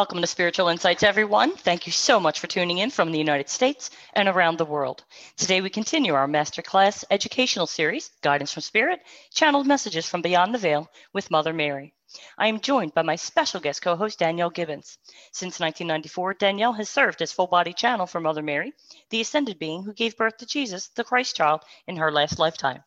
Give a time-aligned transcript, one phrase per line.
[0.00, 1.54] Welcome to Spiritual Insights, everyone.
[1.54, 5.04] Thank you so much for tuning in from the United States and around the world.
[5.36, 10.58] Today, we continue our masterclass educational series, Guidance from Spirit Channeled Messages from Beyond the
[10.58, 11.92] Veil with Mother Mary.
[12.38, 14.96] I am joined by my special guest co host, Danielle Gibbons.
[15.32, 18.72] Since 1994, Danielle has served as full body channel for Mother Mary,
[19.10, 22.84] the ascended being who gave birth to Jesus, the Christ child, in her last lifetime.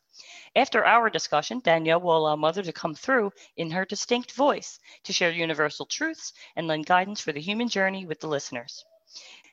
[0.55, 5.13] After our discussion, Danielle will allow Mother to come through in her distinct voice to
[5.13, 8.85] share universal truths and lend guidance for the human journey with the listeners.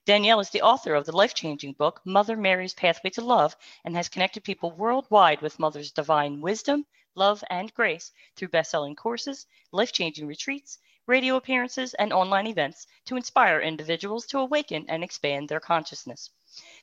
[0.07, 3.95] Danielle is the author of the life changing book, Mother Mary's Pathway to Love, and
[3.97, 9.47] has connected people worldwide with Mother's divine wisdom, love, and grace through best selling courses,
[9.73, 15.49] life changing retreats, radio appearances, and online events to inspire individuals to awaken and expand
[15.49, 16.31] their consciousness.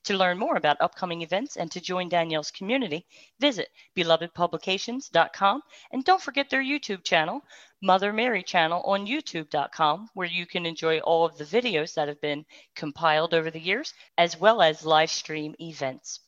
[0.06, 3.06] To learn more about upcoming events and to join Danielle's community,
[3.40, 7.44] visit belovedpublications.com and don't forget their YouTube channel,
[7.82, 12.22] Mother Mary channel on youtube.com, where you can enjoy all of the videos that have
[12.22, 16.22] been compiled over the years, as well as live stream events.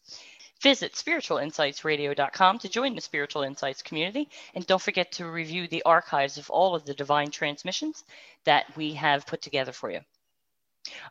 [0.61, 4.29] Visit spiritualinsightsradio.com to join the Spiritual Insights community.
[4.53, 8.03] And don't forget to review the archives of all of the divine transmissions
[8.43, 10.01] that we have put together for you.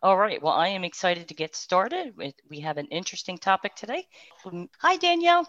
[0.03, 0.43] All right.
[0.43, 2.15] Well, I am excited to get started.
[2.49, 4.06] We have an interesting topic today.
[4.78, 5.47] Hi, Danielle.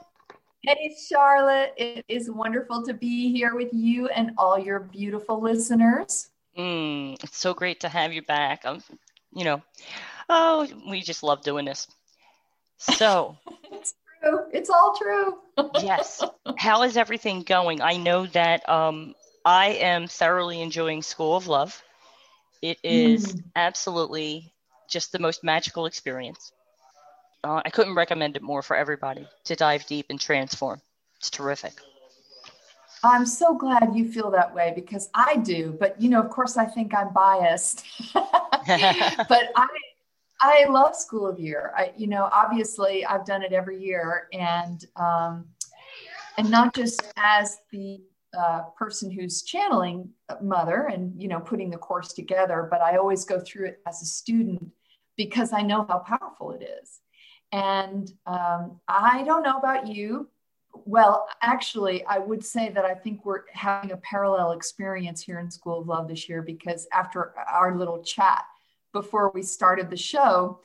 [0.62, 1.74] Hey, Charlotte.
[1.78, 6.30] It is wonderful to be here with you and all your beautiful listeners.
[6.58, 8.66] Mm, it's so great to have you back.
[8.66, 8.84] Um,
[9.34, 9.62] you know,
[10.28, 11.88] oh, we just love doing this.
[12.78, 13.38] So,
[13.72, 14.40] it's true.
[14.52, 15.38] It's all true.
[15.82, 16.22] yes.
[16.58, 17.82] How is everything going?
[17.82, 19.16] I know that um,
[19.46, 21.82] I am thoroughly enjoying School of Love.
[22.62, 23.44] It is mm.
[23.56, 24.53] absolutely
[24.90, 26.52] just the most magical experience.
[27.44, 30.81] Uh, I couldn't recommend it more for everybody to dive deep and transform.
[31.18, 31.74] It's terrific.
[33.03, 35.75] I'm so glad you feel that way because I do.
[35.80, 37.86] But you know, of course, I think I'm biased.
[38.14, 38.24] but
[39.56, 39.68] I,
[40.42, 41.72] I love School of Year.
[41.78, 45.46] I, you know, obviously, I've done it every year, and um,
[46.38, 48.02] and not just as the
[48.38, 50.10] uh, person who's channeling
[50.42, 54.02] mother and you know putting the course together but i always go through it as
[54.02, 54.72] a student
[55.18, 57.00] because i know how powerful it is.
[57.52, 60.30] And um, i don't know about you.
[60.86, 65.50] Well actually i would say that i think we're having a parallel experience here in
[65.50, 68.44] school of love this year because after our little chat
[68.94, 70.62] before we started the show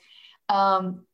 [0.51, 1.05] um,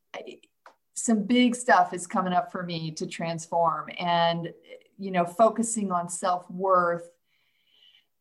[0.95, 3.89] some big stuff is coming up for me to transform.
[3.99, 4.53] And
[5.01, 7.11] you know, focusing on self worth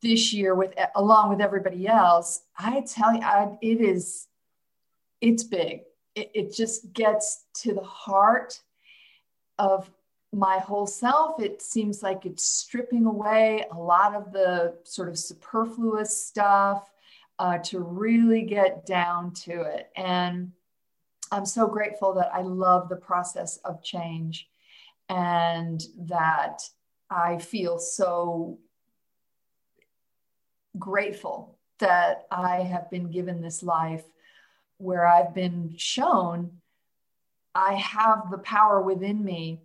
[0.02, 4.28] this year with along with everybody else, I tell you, I, it is,
[5.20, 5.82] it's big.
[6.16, 8.62] It, it just gets to the heart
[9.58, 9.92] of
[10.32, 11.42] my whole self.
[11.42, 16.90] It seems like it's stripping away a lot of the sort of superfluous stuff
[17.40, 19.90] uh, to really get down to it.
[19.98, 20.54] And
[21.32, 24.48] I'm so grateful that I love the process of change
[25.10, 26.62] and that
[27.10, 28.60] I feel so
[30.78, 34.04] grateful that I have been given this life
[34.78, 36.60] where I've been shown
[37.56, 39.62] I have the power within me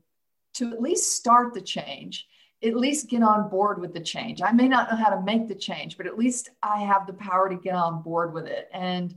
[0.55, 2.27] to at least start the change,
[2.63, 4.41] at least get on board with the change.
[4.43, 7.13] I may not know how to make the change, but at least I have the
[7.13, 8.69] power to get on board with it.
[8.73, 9.15] And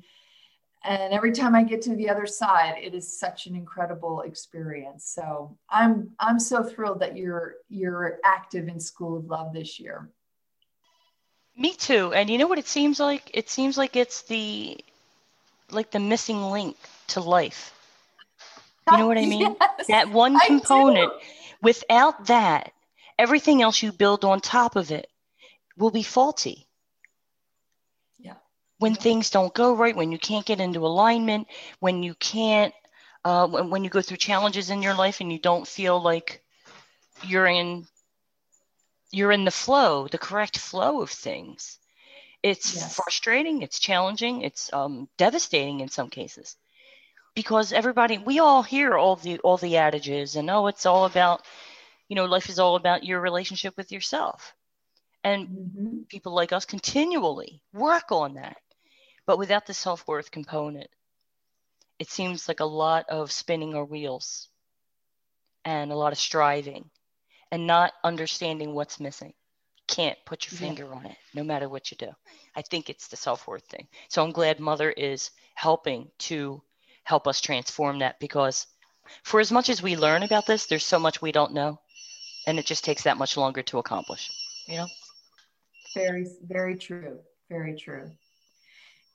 [0.88, 5.06] and every time i get to the other side it is such an incredible experience.
[5.06, 10.10] So i'm i'm so thrilled that you're you're active in school of love this year.
[11.58, 12.14] Me too.
[12.14, 13.32] And you know what it seems like?
[13.34, 14.78] It seems like it's the
[15.72, 17.74] like the missing link to life.
[18.92, 19.56] You know what i mean?
[19.60, 21.12] Yes, that one component.
[21.62, 22.72] without that
[23.18, 25.08] everything else you build on top of it
[25.78, 26.67] will be faulty.
[28.80, 31.48] When things don't go right, when you can't get into alignment,
[31.80, 32.74] when you can't,
[33.26, 36.44] uh, when, when you go through challenges in your life and you don't feel like
[37.24, 37.88] you're in
[39.12, 41.80] you're in the flow, the correct flow of things.
[42.44, 42.96] It's yes.
[42.96, 46.56] frustrating, it's challenging, it's um, devastating in some cases
[47.38, 51.44] because everybody we all hear all the all the adages and oh it's all about
[52.10, 54.56] you know life is all about your relationship with yourself
[55.24, 55.98] and mm-hmm.
[56.10, 58.58] people like us continually work on that
[59.28, 60.90] but without the self-worth component
[62.00, 64.50] it seems like a lot of spinning our wheels
[65.66, 66.90] and a lot of striving
[67.52, 69.34] and not understanding what's missing.
[69.88, 70.98] Can't put your finger yeah.
[70.98, 72.12] on it, no matter what you do.
[72.56, 73.88] I think it's the self worth thing.
[74.10, 76.62] So I'm glad Mother is helping to
[77.04, 78.68] help us transform that because
[79.24, 81.80] for as much as we learn about this, there's so much we don't know.
[82.46, 84.30] And it just takes that much longer to accomplish,
[84.68, 84.88] you know?
[85.94, 87.20] Very, very true.
[87.50, 88.12] Very true.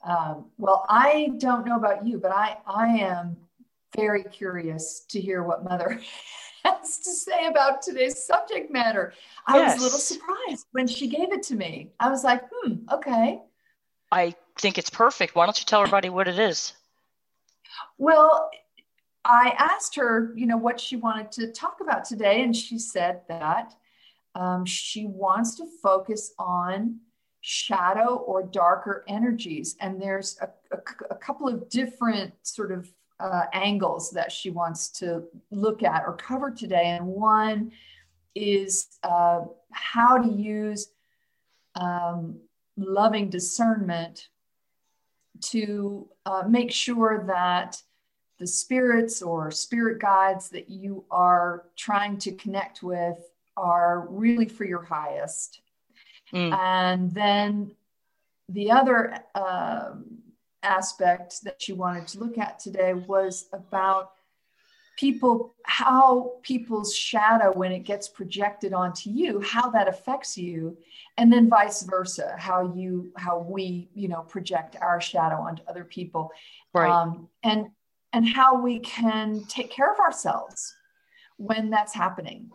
[0.05, 3.37] Um, well, I don't know about you, but I, I am
[3.97, 6.01] very curious to hear what Mother
[6.65, 9.13] has to say about today's subject matter.
[9.47, 9.75] I yes.
[9.75, 11.93] was a little surprised when she gave it to me.
[12.01, 13.41] I was like, hmm, okay.
[14.11, 15.35] I think it's perfect.
[15.35, 16.75] Why don't you tell everybody what it is?
[17.99, 18.51] Well,
[19.25, 23.23] I asked her, you know, what she wanted to talk about today, and she said
[23.29, 23.75] that
[24.35, 26.99] um, she wants to focus on
[27.43, 29.77] shadow or darker energies.
[29.81, 30.79] And there's a, a,
[31.11, 32.89] a couple of different sort of
[33.21, 36.87] uh, angles that she wants to look at or cover today.
[36.87, 37.73] And one
[38.35, 40.89] is uh, how to use
[41.75, 42.41] um,
[42.77, 44.29] loving discernment
[45.41, 47.83] to uh, make sure that
[48.39, 53.19] the spirits or spirit guides that you are trying to connect with
[53.57, 55.61] are really for your highest.
[56.35, 56.59] Mm.
[56.59, 57.73] And then
[58.49, 60.19] the other um,
[60.63, 64.13] aspect that she wanted to look at today was about
[64.99, 70.77] people how people's shadow when it gets projected onto you how that affects you
[71.17, 75.85] and then vice versa how you how we you know project our shadow onto other
[75.85, 76.31] people.
[76.75, 76.91] Right.
[76.91, 77.69] Um, and
[78.13, 80.75] and how we can take care of ourselves
[81.39, 82.51] when that's happening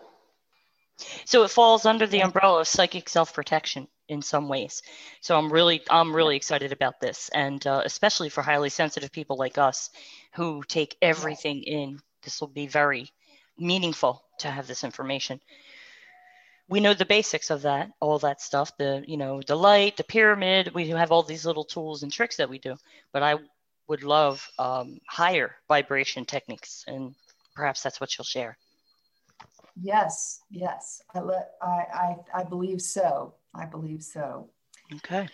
[1.25, 4.81] so it falls under the umbrella of psychic self-protection in some ways.
[5.21, 9.38] So I'm really I'm really excited about this, and uh, especially for highly sensitive people
[9.38, 9.89] like us
[10.35, 11.99] who take everything in.
[12.23, 13.11] This will be very
[13.57, 15.39] meaningful to have this information.
[16.69, 18.75] We know the basics of that, all that stuff.
[18.77, 20.73] The you know the light, the pyramid.
[20.73, 22.75] We have all these little tools and tricks that we do.
[23.13, 23.35] But I
[23.88, 27.15] would love um, higher vibration techniques, and
[27.55, 28.57] perhaps that's what you'll share.
[29.79, 33.35] Yes, yes, I, let, I, I, I believe so.
[33.53, 34.50] I believe so.
[34.95, 35.27] Okay.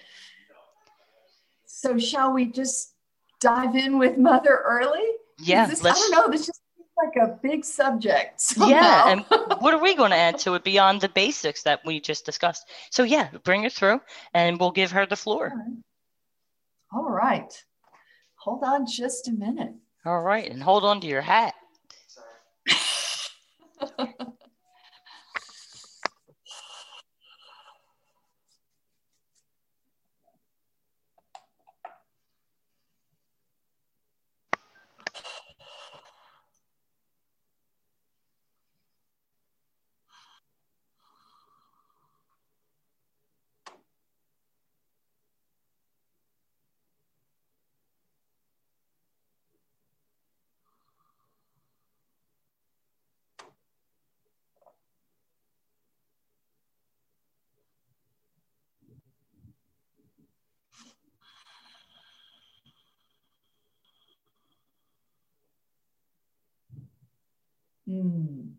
[1.66, 2.94] So shall we just
[3.40, 5.04] dive in with Mother early?
[5.40, 5.66] Yeah.
[5.66, 6.30] This, I don't know.
[6.30, 8.42] This just seems like a big subject.
[8.42, 8.70] Somehow.
[8.70, 9.10] Yeah.
[9.10, 9.26] And
[9.62, 12.70] what are we going to add to it beyond the basics that we just discussed?
[12.92, 14.02] So yeah, bring it through
[14.34, 15.52] and we'll give her the floor.
[15.52, 15.78] All right.
[16.94, 17.64] All right.
[18.36, 19.74] Hold on just a minute.
[20.06, 20.50] All right.
[20.52, 21.54] And hold on to your hat.
[67.94, 68.54] Mm.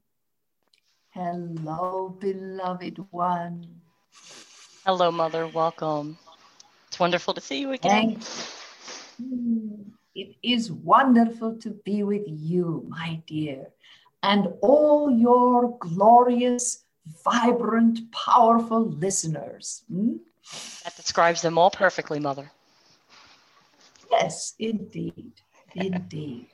[1.10, 3.66] Hello, beloved one.
[4.86, 5.48] Hello, Mother.
[5.48, 6.18] Welcome.
[6.86, 8.20] It's wonderful to see you again.
[10.14, 13.66] It is wonderful to be with you, my dear,
[14.22, 16.84] and all your glorious,
[17.24, 19.82] vibrant, powerful listeners.
[19.92, 20.18] Mm?
[20.84, 22.52] That describes them all perfectly, Mother.
[24.10, 25.32] Yes, indeed.
[25.74, 26.46] Indeed.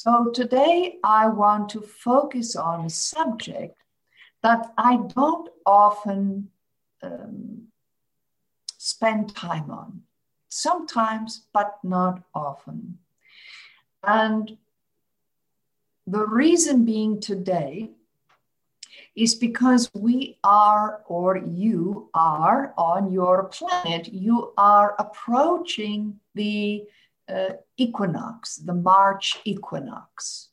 [0.00, 3.82] So today I want to focus on a subject
[4.44, 6.50] that I don't often
[7.02, 7.66] um,
[8.76, 10.02] spend time on.
[10.48, 12.98] Sometimes, but not often.
[14.04, 14.56] And
[16.06, 17.90] the reason being today
[19.16, 26.86] is because we are, or you are on your planet, you are approaching the
[27.28, 30.48] uh, equinox, the March equinox,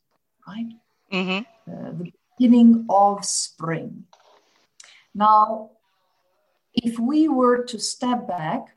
[0.46, 0.72] right?
[1.12, 1.72] Mm-hmm.
[1.72, 4.04] Uh, the beginning of spring.
[5.14, 5.70] Now,
[6.74, 8.76] if we were to step back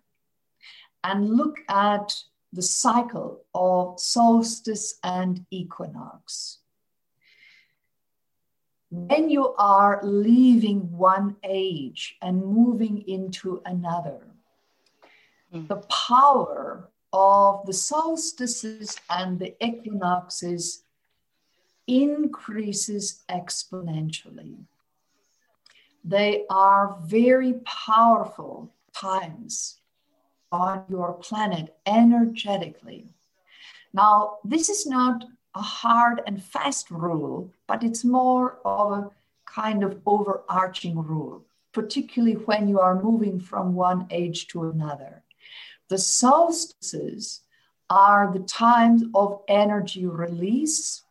[1.04, 2.16] and look at
[2.54, 6.60] the cycle of solstice and equinox,
[8.92, 14.22] when you are leaving one age and moving into another,
[15.54, 15.68] mm.
[15.68, 15.78] the
[16.10, 20.84] power of the solstices and the equinoxes
[21.88, 24.58] increases exponentially.
[26.04, 29.78] They are very powerful times
[30.52, 33.08] on your planet energetically.
[33.94, 35.26] Now, this is not
[35.56, 39.12] a hard and fast rule, but it's more of a
[39.46, 45.24] kind of overarching rule, particularly when you are moving from one age to another.
[45.90, 47.42] The solstices
[47.90, 51.04] are the times of energy release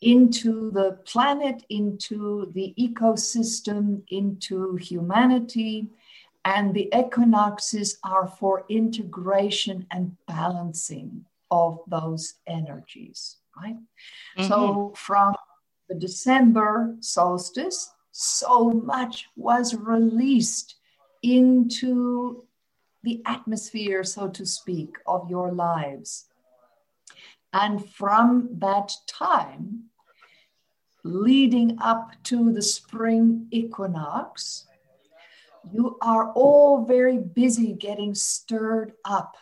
[0.00, 5.88] into the planet, into the ecosystem, into humanity.
[6.44, 13.76] And the equinoxes are for integration and balancing of those energies, right?
[14.36, 14.48] Mm-hmm.
[14.48, 15.34] So from
[15.88, 20.76] the December solstice, so much was released
[21.22, 22.44] into
[23.04, 26.26] the atmosphere, so to speak, of your lives.
[27.52, 29.84] And from that time,
[31.04, 34.66] leading up to the spring equinox,
[35.70, 39.36] you are all very busy getting stirred up.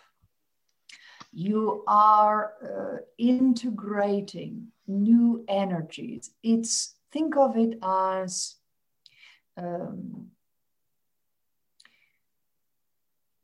[1.33, 6.33] You are uh, integrating new energies.
[6.43, 8.57] It's think of it as
[9.57, 10.31] um,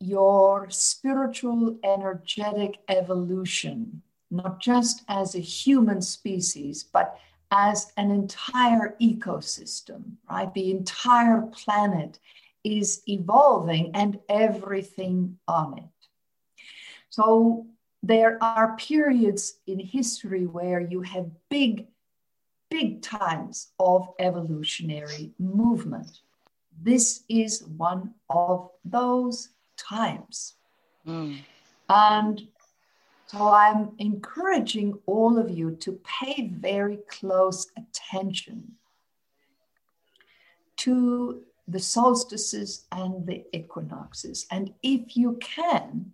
[0.01, 7.19] your spiritual energetic evolution, not just as a human species, but
[7.51, 10.53] as an entire ecosystem, right?
[10.53, 12.19] The entire planet
[12.63, 16.09] is evolving and everything on it.
[17.11, 17.67] So
[18.03, 21.87] there are periods in history where you have big,
[22.71, 26.21] big times of evolutionary movement.
[26.81, 30.55] This is one of those times.
[31.07, 31.39] Mm.
[31.89, 32.49] And
[33.27, 38.73] so I'm encouraging all of you to pay very close attention
[40.79, 44.47] to the solstices and the equinoxes.
[44.51, 46.13] And if you can,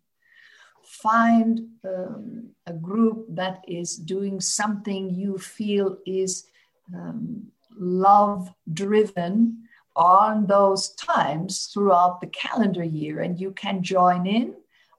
[0.84, 6.46] find um, a group that is doing something you feel is
[6.94, 9.63] um, love driven
[9.96, 14.54] on those times throughout the calendar year, and you can join in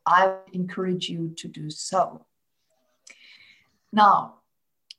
[0.06, 2.26] I encourage you to do so.
[3.92, 4.36] Now,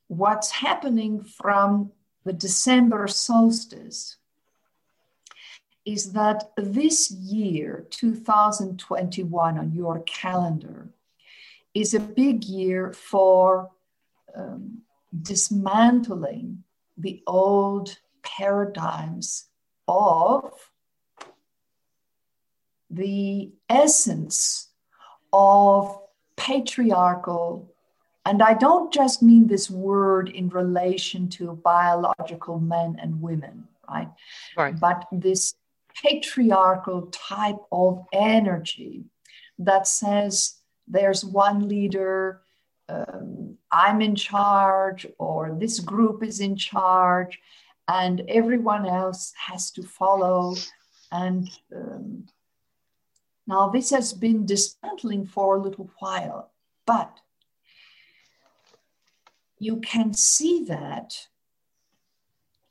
[0.07, 1.91] what's happening from
[2.25, 4.17] the December solstice
[5.85, 10.89] is that this year, 2021, on your calendar,
[11.73, 13.71] is a big year for
[14.35, 14.79] um,
[15.21, 16.63] dismantling
[16.97, 19.46] the old paradigms
[19.87, 20.51] of
[22.89, 24.69] the essence
[25.33, 25.99] of
[26.35, 27.73] patriarchal,
[28.25, 34.09] and I don't just mean this word in relation to biological men and women, right?
[34.55, 34.79] right.
[34.79, 35.55] But this
[36.01, 39.05] patriarchal type of energy
[39.59, 40.55] that says
[40.87, 42.41] there's one leader,
[42.89, 47.39] um, I'm in charge, or this group is in charge,
[47.87, 50.55] and everyone else has to follow.
[51.11, 52.27] And um,
[53.45, 56.51] now, this has been dismantling for a little while,
[56.85, 57.19] but
[59.59, 61.27] you can see that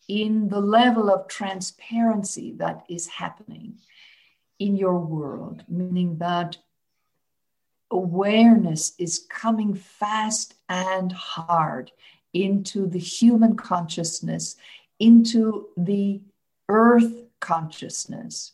[0.08, 3.74] in the level of transparency that is happening
[4.58, 6.56] in your world, meaning that
[7.90, 11.90] awareness is coming fast and hard
[12.32, 14.56] into the human consciousness,
[14.98, 16.20] into the
[16.68, 18.52] earth consciousness.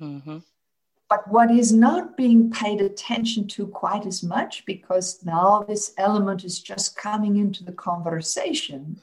[0.00, 0.38] Mm-hmm.
[1.08, 6.44] But what is not being paid attention to quite as much, because now this element
[6.44, 9.00] is just coming into the conversation,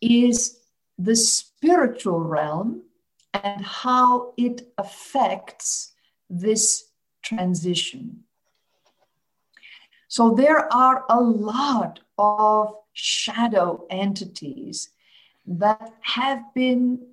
[0.00, 0.58] is
[0.98, 2.82] the spiritual realm
[3.32, 5.92] and how it affects
[6.28, 6.90] this
[7.22, 8.24] transition.
[10.08, 14.90] So there are a lot of shadow entities
[15.50, 17.06] that have been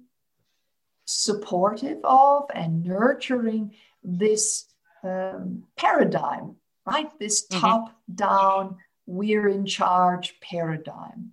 [1.05, 4.65] supportive of and nurturing this
[5.03, 7.09] um, paradigm, right?
[7.19, 7.59] This mm-hmm.
[7.59, 11.31] top down, we're in charge paradigm.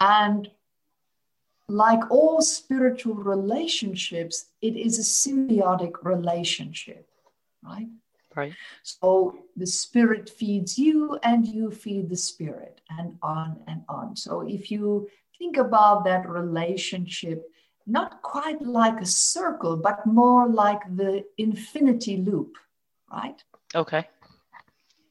[0.00, 0.50] And
[1.68, 7.08] like all spiritual relationships, it is a symbiotic relationship,
[7.62, 7.88] right?
[8.34, 8.54] Right.
[8.82, 14.16] So the spirit feeds you and you feed the spirit, and on and on.
[14.16, 15.08] So if you
[15.40, 17.50] think about that relationship,
[17.86, 22.56] not quite like a circle, but more like the infinity loop,
[23.10, 23.42] right?
[23.74, 24.06] Okay.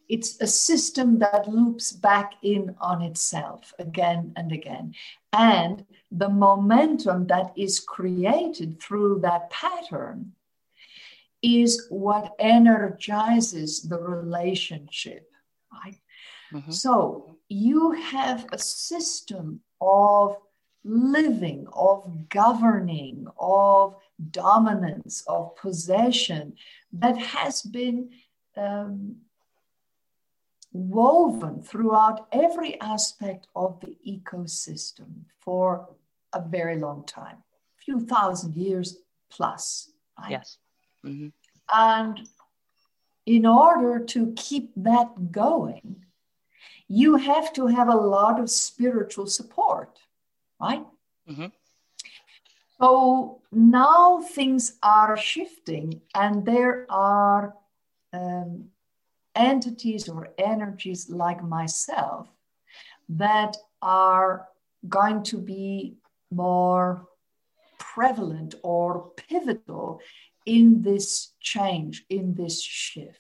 [0.08, 4.94] It's a system that loops back in on itself again and again.
[5.34, 10.34] And the momentum that is created through that pattern
[11.42, 15.32] is what energizes the relationship,
[15.72, 16.00] right?
[16.54, 16.72] Mm-hmm.
[16.72, 20.38] So you have a system of
[20.84, 23.96] living, of governing, of
[24.32, 26.54] dominance, of possession
[26.94, 28.10] that has been
[28.56, 29.16] um,
[30.72, 35.90] woven throughout every aspect of the ecosystem for
[36.34, 37.38] a very long time,
[37.78, 38.98] a few thousand years
[39.30, 39.92] plus.
[40.20, 40.32] Right?
[40.32, 40.58] Yes.
[41.06, 41.28] Mm-hmm.
[41.74, 42.28] And
[43.26, 46.04] in order to keep that going,
[46.90, 50.00] you have to have a lot of spiritual support,
[50.60, 50.86] right?
[51.30, 51.46] Mm-hmm.
[52.80, 57.54] So now things are shifting, and there are
[58.12, 58.70] um,
[59.36, 62.28] entities or energies like myself
[63.10, 64.48] that are
[64.88, 65.98] going to be
[66.32, 67.08] more
[67.78, 70.02] prevalent or pivotal
[70.46, 73.20] in this change, in this shift.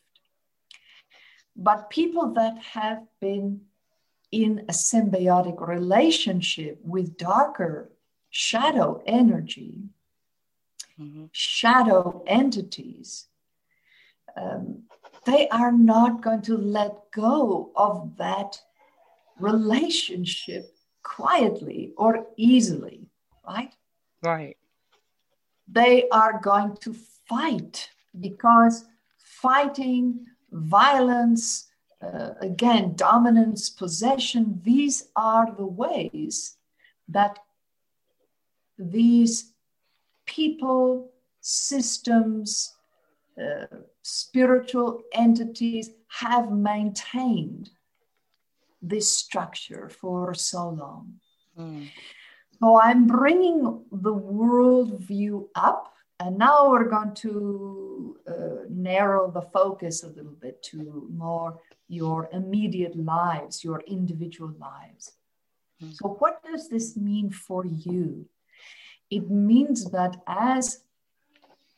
[1.61, 3.61] But people that have been
[4.31, 7.91] in a symbiotic relationship with darker
[8.29, 9.83] shadow energy,
[10.97, 11.25] mm-hmm.
[11.33, 13.25] shadow entities,
[14.37, 14.83] um,
[15.25, 18.61] they are not going to let go of that
[19.37, 23.01] relationship quietly or easily,
[23.45, 23.73] right?
[24.23, 24.55] Right.
[25.67, 26.93] They are going to
[27.27, 28.85] fight because
[29.17, 31.69] fighting, violence,
[32.01, 36.57] uh, again, dominance, possession, these are the ways
[37.07, 37.39] that
[38.77, 39.51] these
[40.25, 42.73] people, systems,
[43.41, 43.65] uh,
[44.01, 47.69] spiritual entities have maintained
[48.81, 51.13] this structure for so long.
[51.57, 51.89] Mm.
[52.59, 59.41] So I'm bringing the world view up and now we're going to uh, narrow the
[59.41, 65.13] focus a little bit to more your immediate lives, your individual lives.
[65.81, 65.93] Mm-hmm.
[65.93, 68.25] So, what does this mean for you?
[69.09, 70.83] It means that as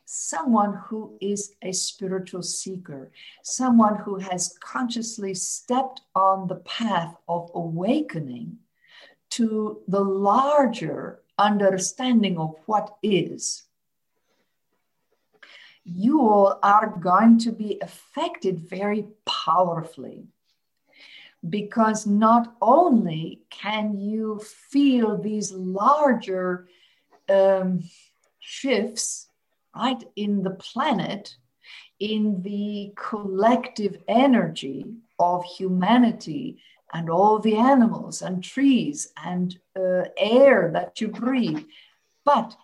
[0.04, 7.50] someone who is a spiritual seeker, someone who has consciously stepped on the path of
[7.54, 8.58] awakening
[9.30, 13.62] to the larger understanding of what is
[15.84, 20.24] you all are going to be affected very powerfully
[21.48, 24.38] because not only can you
[24.70, 26.68] feel these larger
[27.28, 27.82] um,
[28.38, 29.28] shifts
[29.74, 31.36] right in the planet
[31.98, 34.84] in the collective energy
[35.18, 36.58] of humanity
[36.92, 41.64] and all the animals and trees and uh, air that you breathe
[42.24, 42.56] but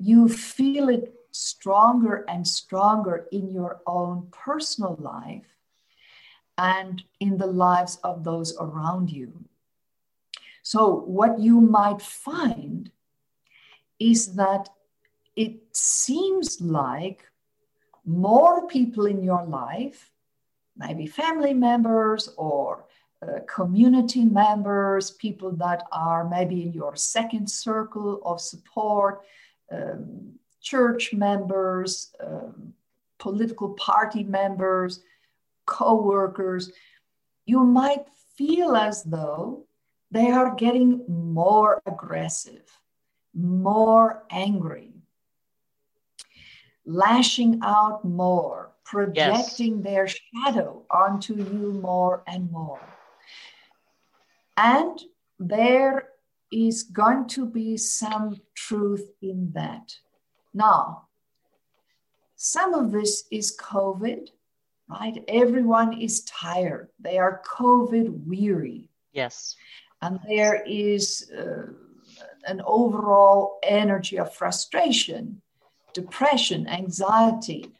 [0.00, 5.56] you feel it stronger and stronger in your own personal life
[6.58, 9.32] and in the lives of those around you.
[10.62, 12.90] So, what you might find
[13.98, 14.68] is that
[15.36, 17.24] it seems like
[18.04, 20.10] more people in your life,
[20.76, 22.84] maybe family members or
[23.22, 29.22] uh, community members, people that are maybe in your second circle of support,
[29.70, 32.74] um, church members, um,
[33.18, 35.00] political party members,
[35.66, 36.72] co workers,
[37.46, 38.06] you might
[38.36, 39.66] feel as though
[40.10, 42.64] they are getting more aggressive,
[43.34, 44.92] more angry,
[46.84, 49.84] lashing out more, projecting yes.
[49.84, 52.80] their shadow onto you more and more.
[54.56, 55.00] And
[55.38, 56.09] there
[56.50, 59.94] is going to be some truth in that.
[60.52, 61.08] Now,
[62.36, 64.28] some of this is COVID,
[64.88, 65.22] right?
[65.28, 66.88] Everyone is tired.
[66.98, 68.88] They are COVID weary.
[69.12, 69.56] Yes.
[70.02, 71.66] And there is uh,
[72.46, 75.42] an overall energy of frustration,
[75.92, 77.70] depression, anxiety.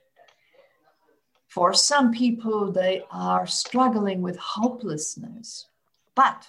[1.49, 5.67] For some people, they are struggling with hopelessness.
[6.15, 6.47] But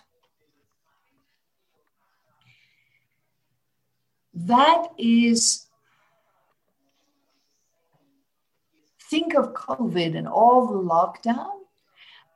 [4.33, 5.67] that is
[9.09, 11.51] think of COVID and all the lockdown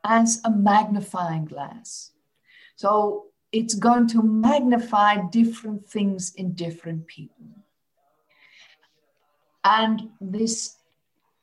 [0.03, 2.11] as a magnifying glass.
[2.75, 7.45] So it's going to magnify different things in different people.
[9.63, 10.75] And this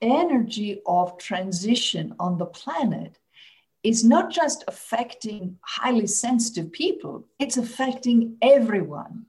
[0.02, 3.18] energy of transition on the planet
[3.82, 9.26] is not just affecting highly sensitive people, it's affecting everyone.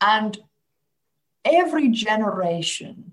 [0.00, 0.38] And
[1.44, 3.12] every generation,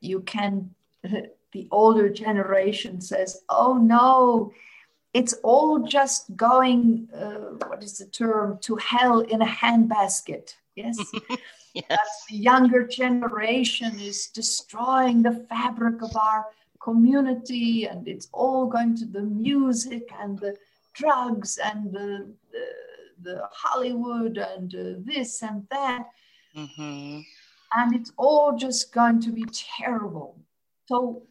[0.00, 4.52] you can, the older generation says, oh no,
[5.12, 10.54] it's all just going, uh, what is the term, to hell in a handbasket.
[10.74, 10.98] Yes.
[11.74, 12.24] yes.
[12.28, 16.46] The younger generation is destroying the fabric of our
[16.80, 20.56] community and it's all going to the music and the
[20.92, 22.66] drugs and the, the,
[23.22, 26.06] the Hollywood and uh, this and that.
[26.56, 27.20] Mm-hmm.
[27.76, 30.38] And it's all just going to be terrible.
[30.86, 31.22] So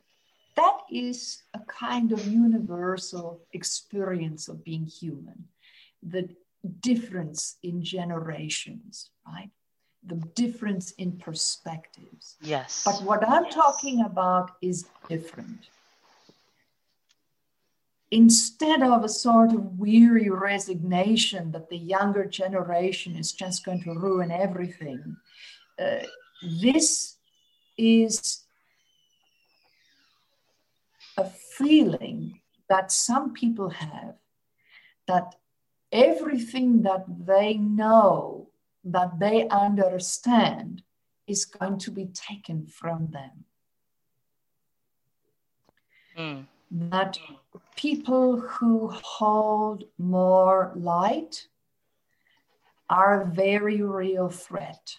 [0.55, 5.45] that is a kind of universal experience of being human
[6.01, 6.29] the
[6.79, 9.49] difference in generations right
[10.05, 13.53] the difference in perspectives yes but what i'm yes.
[13.53, 15.67] talking about is different
[18.13, 23.93] instead of a sort of weary resignation that the younger generation is just going to
[23.93, 25.17] ruin everything
[25.79, 25.99] uh,
[26.61, 27.17] this
[27.77, 28.43] is
[31.17, 31.25] a
[31.57, 34.15] feeling that some people have
[35.07, 35.35] that
[35.91, 38.49] everything that they know,
[38.83, 40.81] that they understand,
[41.27, 43.45] is going to be taken from them.
[46.17, 46.45] Mm.
[46.75, 47.19] That
[47.75, 51.47] people who hold more light
[52.89, 54.97] are a very real threat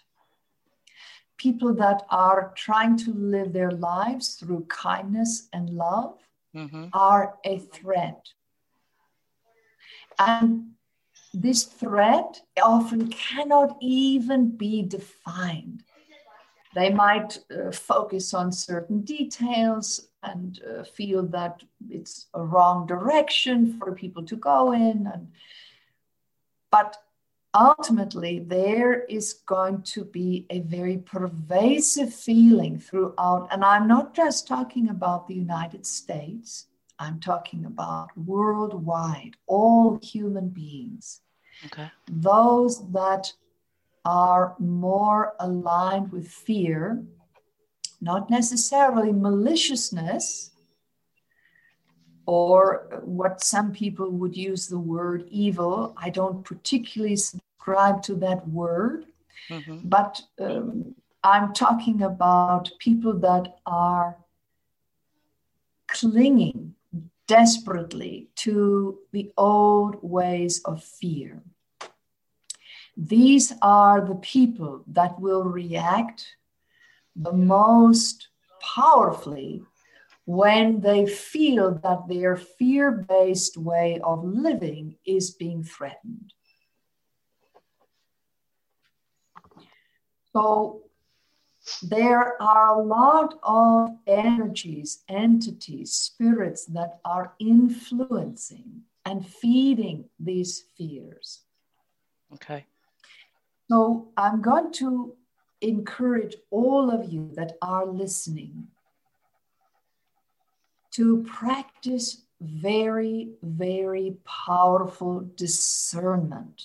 [1.45, 6.19] people that are trying to live their lives through kindness and love
[6.57, 6.87] mm-hmm.
[6.95, 8.29] are a threat.
[10.19, 10.71] And
[11.35, 15.83] this threat often cannot even be defined.
[16.75, 23.79] They might uh, focus on certain details and uh, feel that it's a wrong direction
[23.79, 25.11] for people to go in.
[25.13, 25.29] And,
[26.71, 26.97] but
[27.55, 34.49] ultimately there is going to be a very pervasive feeling throughout and i'm not just
[34.49, 36.67] talking about the united states
[36.99, 41.21] i'm talking about worldwide all human beings
[41.67, 41.89] okay.
[42.11, 43.33] those that
[44.05, 47.03] are more aligned with fear
[48.05, 50.51] not necessarily maliciousness
[52.27, 55.95] or what some people would use the word evil.
[55.97, 59.07] I don't particularly subscribe to that word,
[59.49, 59.79] mm-hmm.
[59.85, 64.17] but um, I'm talking about people that are
[65.89, 66.75] clinging
[67.27, 71.43] desperately to the old ways of fear.
[72.97, 76.37] These are the people that will react
[77.17, 78.29] the most
[78.61, 79.63] powerfully
[80.27, 86.33] when they feel that their fear based way of living is being threatened.
[90.33, 90.83] So
[91.83, 101.43] there are a lot of energies, entities, spirits that are influencing and feeding these fears.
[102.33, 102.67] Okay.
[103.71, 105.17] So I'm going to
[105.65, 108.69] encourage all of you that are listening
[110.93, 116.63] to practice very, very powerful discernment.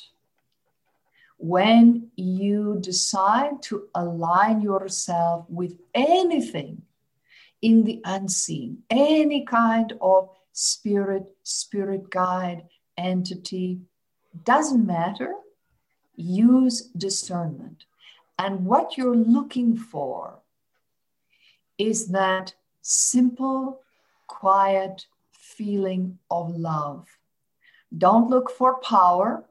[1.37, 6.81] When you decide to align yourself with anything
[7.61, 12.63] in the unseen, any kind of spirit, spirit guide,
[12.97, 13.79] entity,
[14.43, 15.33] doesn't matter,
[16.15, 17.85] use discernment.
[18.39, 20.39] And what you're looking for
[21.77, 23.81] is that simple
[24.27, 27.05] quiet feeling of love.
[27.97, 29.43] Don't look for power.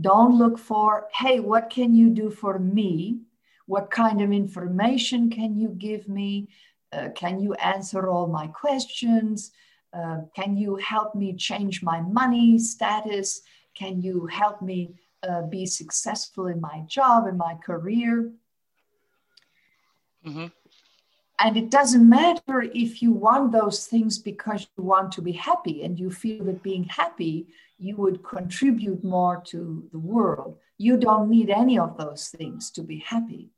[0.00, 3.20] Don't look for, hey, what can you do for me?
[3.66, 6.48] What kind of information can you give me?
[6.90, 9.50] Uh, can you answer all my questions?
[9.92, 13.42] Uh, can you help me change my money status?
[13.74, 18.32] Can you help me uh, be successful in my job, in my career?
[20.26, 20.46] Mm-hmm.
[21.38, 25.82] And it doesn't matter if you want those things because you want to be happy
[25.82, 30.58] and you feel that being happy, you would contribute more to the world.
[30.78, 33.50] You don't need any of those things to be happy.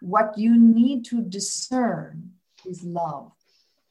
[0.00, 2.32] What you need to discern
[2.66, 3.30] is love.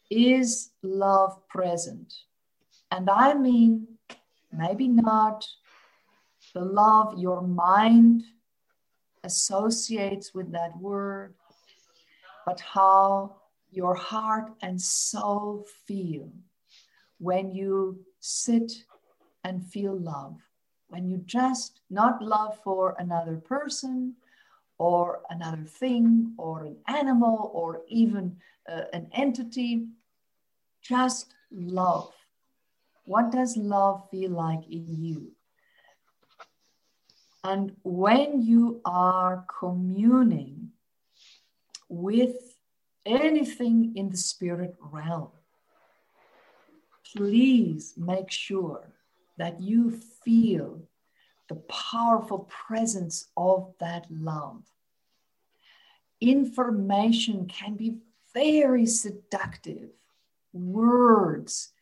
[0.10, 2.13] Is love present?
[2.91, 3.88] And I mean,
[4.51, 5.47] maybe not
[6.53, 8.23] the love your mind
[9.23, 11.33] associates with that word,
[12.45, 13.35] but how
[13.69, 16.29] your heart and soul feel
[17.19, 18.71] when you sit
[19.43, 20.37] and feel love.
[20.87, 24.15] When you just not love for another person
[24.77, 28.35] or another thing or an animal or even
[28.67, 29.85] uh, an entity,
[30.81, 32.11] just love.
[33.05, 35.31] What does love feel like in you?
[37.43, 40.69] And when you are communing
[41.89, 42.36] with
[43.06, 45.30] anything in the spirit realm,
[47.15, 48.93] please make sure
[49.38, 50.82] that you feel
[51.49, 54.63] the powerful presence of that love.
[56.21, 57.97] Information can be
[58.34, 59.89] very seductive.
[60.54, 61.73] Words,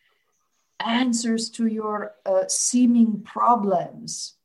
[0.79, 4.35] answers to your uh, seeming problems,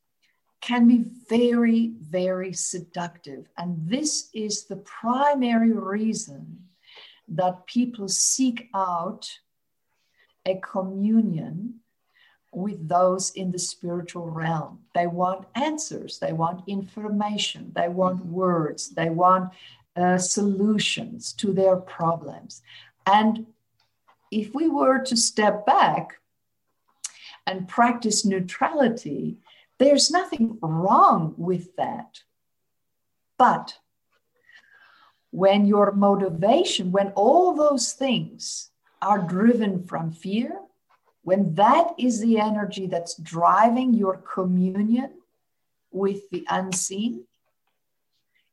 [0.65, 3.45] can be very, very seductive.
[3.55, 6.57] And this is the primary reason
[7.27, 9.29] that people seek out
[10.43, 11.81] a communion
[12.51, 14.79] with those in the spiritual realm.
[14.95, 18.31] They want answers, they want information, they want mm-hmm.
[18.31, 19.53] words, they want
[19.95, 22.63] uh, solutions to their problems.
[23.05, 23.45] And
[24.31, 26.15] if we were to step back
[27.45, 29.37] and practice neutrality,
[29.77, 32.21] there's nothing wrong with that.
[33.37, 33.77] But
[35.31, 40.59] when your motivation, when all those things are driven from fear,
[41.23, 45.11] when that is the energy that's driving your communion
[45.91, 47.25] with the unseen,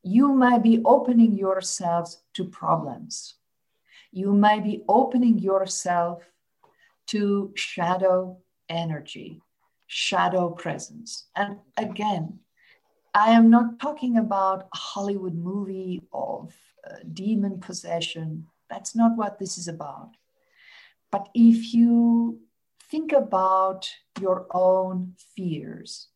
[0.01, 3.35] you might be opening yourselves to problems.
[4.11, 6.23] You might be opening yourself
[7.07, 9.41] to shadow energy,
[9.93, 11.27] shadow presence.
[11.35, 12.39] And again,
[13.13, 16.55] I am not talking about a Hollywood movie of
[16.89, 18.47] uh, demon possession.
[18.71, 20.09] That's not what this is about.
[21.11, 22.39] But if you
[22.89, 23.87] think about
[24.19, 26.07] your own fears,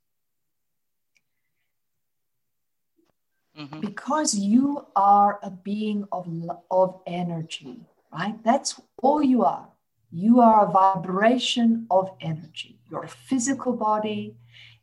[3.56, 3.80] mm-hmm.
[3.80, 6.28] because you are a being of,
[6.72, 8.44] of energy, right?
[8.44, 9.70] That's all you are.
[10.12, 12.80] You are a vibration of energy.
[12.90, 14.36] Your physical body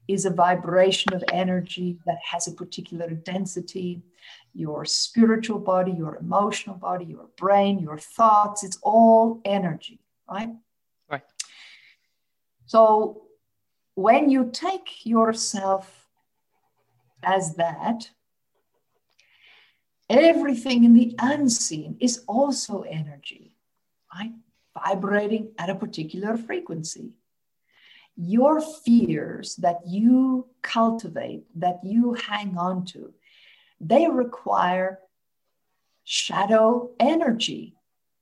[0.06, 4.02] is a vibration of energy that has a particular density.
[4.52, 9.98] Your spiritual body, your emotional body, your brain, your thoughts, it's all energy,
[10.30, 10.50] right?
[11.10, 11.22] Right.
[12.66, 13.22] So
[13.94, 16.06] when you take yourself
[17.22, 18.10] as that,
[20.10, 23.56] everything in the unseen is also energy,
[24.14, 24.32] right?
[24.74, 27.10] Vibrating at a particular frequency.
[28.16, 33.12] Your fears that you cultivate, that you hang on to,
[33.80, 35.00] they require
[36.04, 37.74] shadow energy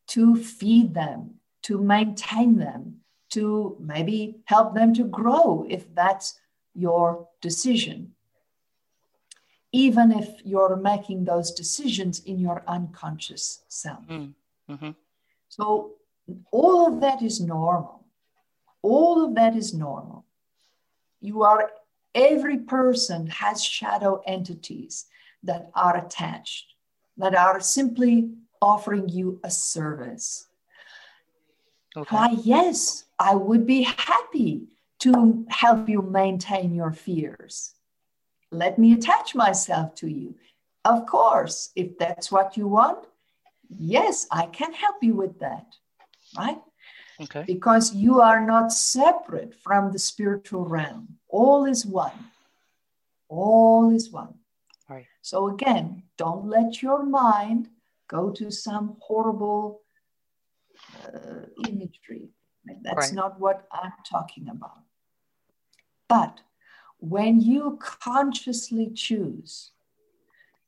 [0.09, 6.39] to feed them, to maintain them, to maybe help them to grow if that's
[6.75, 8.13] your decision.
[9.73, 14.07] Even if you're making those decisions in your unconscious self.
[14.07, 14.35] Mm,
[14.71, 14.91] mm-hmm.
[15.49, 15.93] So
[16.51, 18.05] all of that is normal.
[18.83, 20.25] All of that is normal.
[21.21, 21.71] You are,
[22.15, 25.07] every person has shadow entities
[25.43, 26.75] that are attached,
[27.17, 28.31] that are simply
[28.61, 30.47] offering you a service.
[31.97, 32.17] Okay.
[32.17, 34.69] Why, yes, I would be happy
[35.01, 37.75] to help you maintain your fears.
[38.51, 40.37] Let me attach myself to you.
[40.85, 43.07] Of course, if that's what you want,
[43.69, 45.77] yes, I can help you with that
[46.37, 46.59] right?
[47.21, 47.45] Okay.
[47.47, 51.19] Because you are not separate from the spiritual realm.
[51.29, 52.13] All is one.
[53.29, 54.35] All is one.
[54.89, 55.07] Right.
[55.23, 57.69] So again, don't let your mind
[58.09, 59.83] go to some horrible
[61.07, 62.29] uh, imagery.
[62.83, 63.15] That's right.
[63.15, 64.83] not what I'm talking about.
[66.09, 66.41] But
[66.99, 69.71] when you consciously choose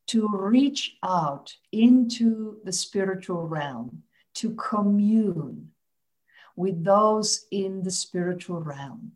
[0.09, 4.03] to reach out into the spiritual realm,
[4.34, 5.70] to commune
[6.56, 9.12] with those in the spiritual realm.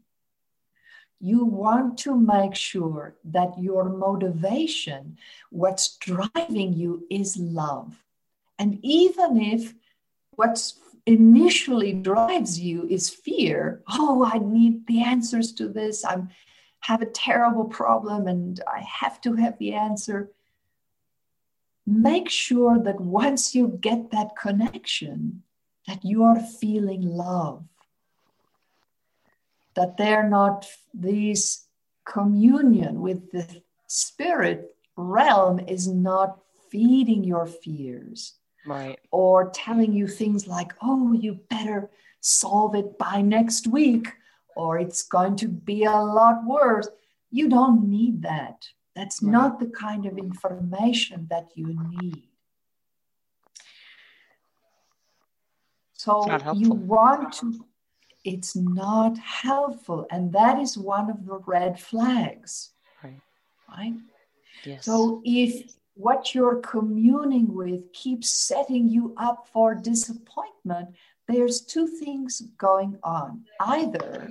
[1.20, 5.18] you want to make sure that your motivation,
[5.50, 8.04] what's driving you, is love.
[8.58, 9.74] And even if
[10.36, 16.22] what's initially drives you is fear, oh, I need the answers to this, I
[16.80, 20.30] have a terrible problem and I have to have the answer.
[21.90, 25.42] Make sure that once you get that connection,
[25.86, 27.64] that you are feeling love.
[29.74, 31.66] That they're not these
[32.04, 38.34] communion with the spirit realm is not feeding your fears
[38.66, 38.98] right.
[39.10, 41.88] or telling you things like oh you better
[42.20, 44.08] solve it by next week
[44.56, 46.88] or it's going to be a lot worse.
[47.30, 48.68] You don't need that
[48.98, 52.24] that's not the kind of information that you need
[55.92, 57.64] so you want to
[58.24, 60.06] it's not helpful.
[60.10, 62.72] And that is one of the red flags.
[63.02, 63.20] Right.
[63.68, 63.94] Right?
[64.64, 64.84] Yes.
[64.84, 70.88] So if what you're communing with keeps setting you up for disappointment,
[71.26, 73.44] there's two things going on.
[73.60, 74.28] Either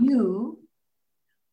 [0.00, 0.58] you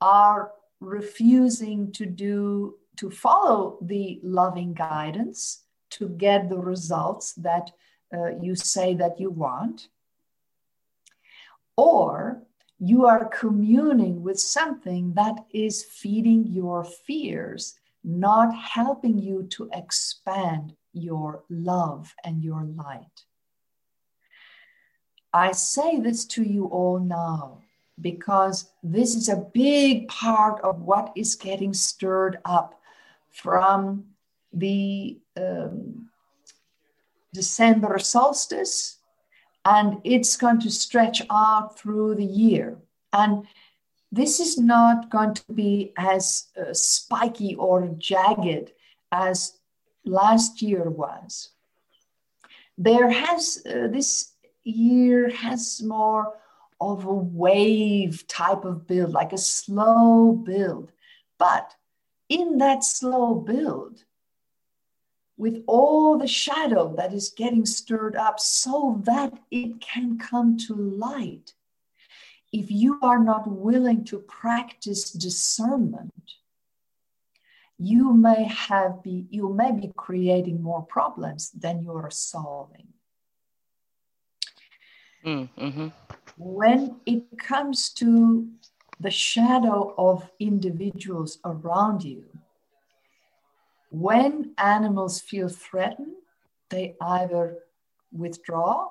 [0.01, 7.71] are refusing to do to follow the loving guidance to get the results that
[8.13, 9.87] uh, you say that you want
[11.77, 12.43] or
[12.79, 20.73] you are communing with something that is feeding your fears, not helping you to expand
[20.93, 23.23] your love and your light.
[25.33, 27.61] I say this to you all now
[28.01, 32.79] because this is a big part of what is getting stirred up
[33.29, 34.05] from
[34.53, 36.09] the um,
[37.33, 38.97] December solstice
[39.65, 42.77] and it's going to stretch out through the year.
[43.13, 43.45] And
[44.11, 48.71] this is not going to be as uh, spiky or jagged
[49.11, 49.59] as
[50.05, 51.49] last year was.
[52.77, 54.33] There has, uh, this
[54.63, 56.38] year has more
[56.81, 60.91] of a wave type of build, like a slow build.
[61.37, 61.75] But
[62.29, 64.03] in that slow build,
[65.39, 70.75] with all the shadow that is getting stirred up so that it can come to
[70.75, 71.53] light.
[72.51, 76.33] If you are not willing to practice discernment,
[77.77, 82.87] you may have be you may be creating more problems than you are solving.
[85.25, 85.87] Mm, mm-hmm.
[86.39, 88.47] When it comes to
[88.97, 92.23] the shadow of individuals around you,
[93.91, 96.15] when animals feel threatened,
[96.69, 97.57] they either
[98.13, 98.87] withdraw,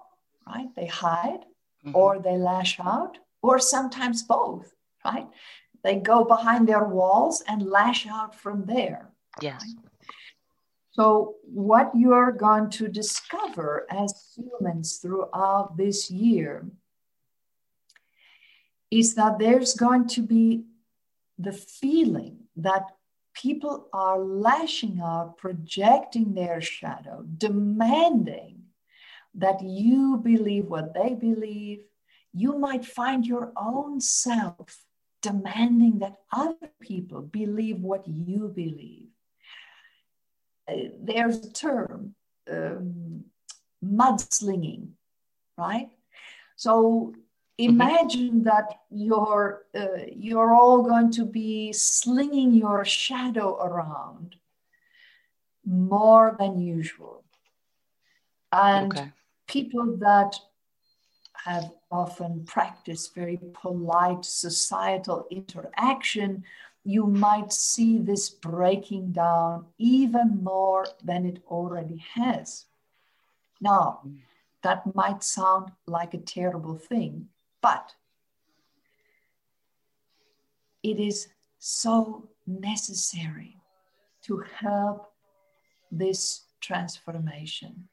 [0.46, 0.68] right?
[0.76, 1.46] They hide,
[1.86, 1.96] mm-hmm.
[1.96, 5.26] or they lash out, or sometimes both, right?
[5.82, 9.08] They go behind their walls and lash out from there.
[9.40, 9.64] Yes.
[9.64, 9.84] Right?
[10.90, 16.66] So, what you are going to discover as humans throughout this year
[18.90, 20.64] is that there's going to be
[21.38, 22.90] the feeling that
[23.34, 28.62] people are lashing out, projecting their shadow, demanding
[29.34, 31.80] that you believe what they believe.
[32.32, 34.84] You might find your own self
[35.22, 39.08] demanding that other people believe what you believe.
[40.66, 42.14] Uh, there's a term,
[42.50, 43.24] um,
[43.84, 44.88] mudslinging,
[45.56, 45.90] right?
[46.56, 47.14] So.
[47.58, 48.42] Imagine mm-hmm.
[48.44, 54.36] that you're uh, you're all going to be slinging your shadow around
[55.66, 57.24] more than usual
[58.52, 59.12] and okay.
[59.48, 60.34] people that
[61.44, 66.44] have often practiced very polite societal interaction
[66.84, 72.66] you might see this breaking down even more than it already has
[73.60, 74.16] now mm.
[74.62, 77.28] that might sound like a terrible thing
[77.60, 77.94] but
[80.82, 81.28] it is
[81.58, 83.56] so necessary
[84.22, 85.12] to help
[85.90, 87.88] this transformation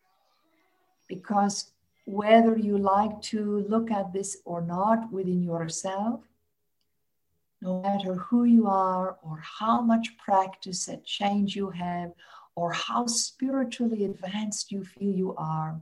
[1.08, 1.72] because
[2.06, 6.22] whether you like to look at this or not within yourself,
[7.62, 12.12] no matter who you are or how much practice and change you have
[12.56, 15.82] or how spiritually advanced you feel you are,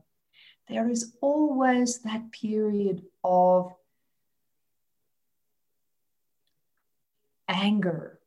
[0.68, 3.74] there is always that period of
[7.47, 8.20] anger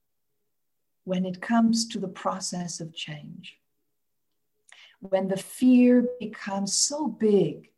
[1.04, 3.58] when it comes to the process of change.
[5.00, 7.70] When the fear becomes so big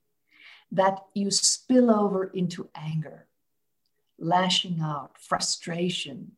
[0.72, 3.26] that you spill over into anger.
[4.20, 6.32] lashing out, frustration.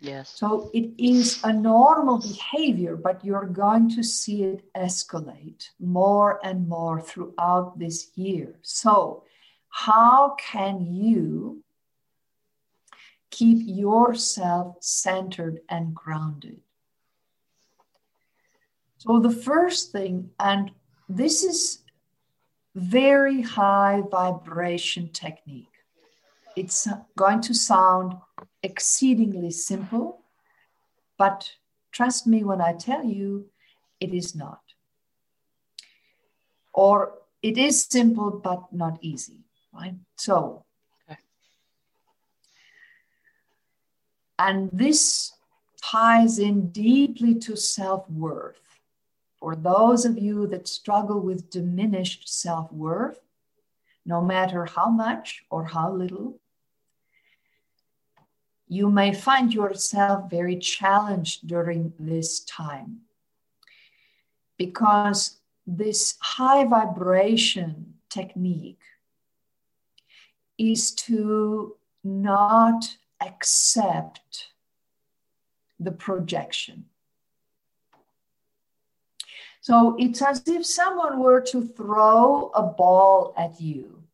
[0.00, 0.30] Yes.
[0.36, 6.68] So it is a normal behavior, but you're going to see it escalate more and
[6.68, 8.58] more throughout this year.
[8.62, 9.24] So,
[9.68, 11.62] how can you
[13.30, 16.60] keep yourself centered and grounded?
[18.98, 20.70] So, the first thing, and
[21.08, 21.82] this is
[22.74, 25.72] very high vibration technique.
[26.54, 26.86] It's
[27.16, 28.16] going to sound
[28.66, 30.22] exceedingly simple,
[31.16, 31.52] but
[31.92, 33.46] trust me when I tell you,
[34.00, 34.60] it is not.
[36.74, 39.38] Or it is simple, but not easy,
[39.72, 39.94] right?
[40.16, 40.64] So,
[41.08, 41.18] okay.
[44.38, 45.32] and this
[45.80, 48.60] ties in deeply to self worth.
[49.38, 53.20] For those of you that struggle with diminished self worth,
[54.04, 56.40] no matter how much or how little,
[58.68, 63.00] you may find yourself very challenged during this time
[64.56, 68.80] because this high vibration technique
[70.58, 74.48] is to not accept
[75.78, 76.86] the projection.
[79.60, 84.05] So it's as if someone were to throw a ball at you.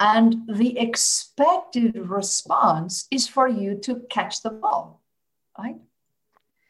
[0.00, 5.02] And the expected response is for you to catch the ball,
[5.58, 5.76] right?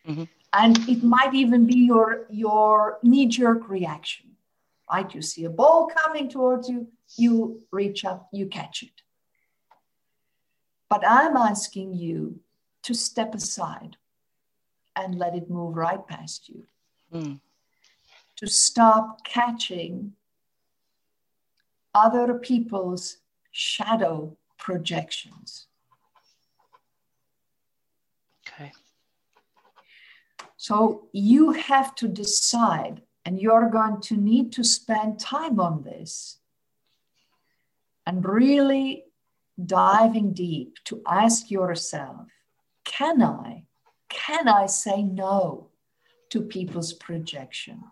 [0.07, 0.25] Mm-hmm.
[0.53, 4.31] And it might even be your, your knee jerk reaction,
[4.91, 5.15] right?
[5.15, 9.03] You see a ball coming towards you, you reach up, you catch it.
[10.89, 12.41] But I'm asking you
[12.83, 13.97] to step aside
[14.97, 16.67] and let it move right past you
[17.15, 17.41] mm.
[18.35, 20.15] to stop catching
[21.95, 23.19] other people's
[23.51, 25.67] shadow projections.
[28.47, 28.73] Okay.
[30.57, 36.39] So you have to decide, and you're going to need to spend time on this
[38.07, 39.05] and really
[39.65, 42.27] diving deep to ask yourself
[42.85, 43.65] can I,
[44.09, 45.69] can I say no
[46.31, 47.83] to people's projection.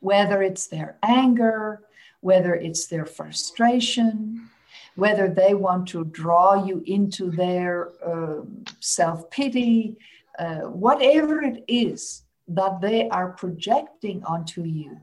[0.00, 1.82] Whether it's their anger,
[2.22, 4.48] whether it's their frustration,
[4.94, 8.42] whether they want to draw you into their uh,
[8.80, 9.98] self pity,
[10.38, 14.98] uh, whatever it is that they are projecting onto you.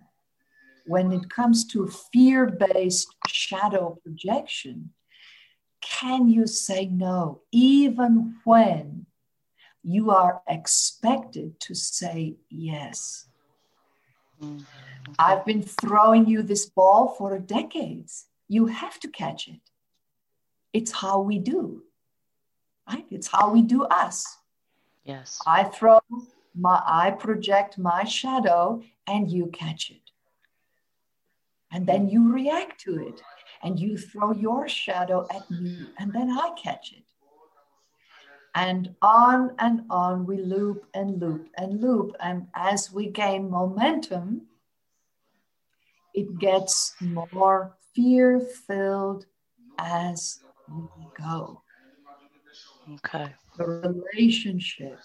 [0.85, 4.91] When it comes to fear based shadow projection,
[5.81, 9.05] can you say no, even when
[9.83, 13.27] you are expected to say yes.
[14.41, 14.88] Mm, okay.
[15.17, 18.25] I've been throwing you this ball for decades.
[18.47, 19.61] You have to catch it.
[20.73, 21.83] It's how we do,
[22.87, 23.05] right?
[23.09, 24.37] It's how we do us.
[25.03, 25.39] Yes.
[25.47, 25.99] I throw
[26.55, 30.11] my, I project my shadow and you catch it.
[31.71, 33.21] And then you react to it
[33.63, 37.03] and you throw your shadow at me and then I catch it.
[38.55, 42.15] And on and on we loop and loop and loop.
[42.19, 44.47] And as we gain momentum,
[46.19, 49.25] it gets more fear filled
[49.77, 50.39] as
[50.69, 50.83] we
[51.17, 51.61] go.
[52.95, 53.33] Okay.
[53.57, 54.99] The relationship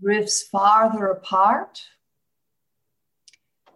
[0.00, 1.82] drifts farther apart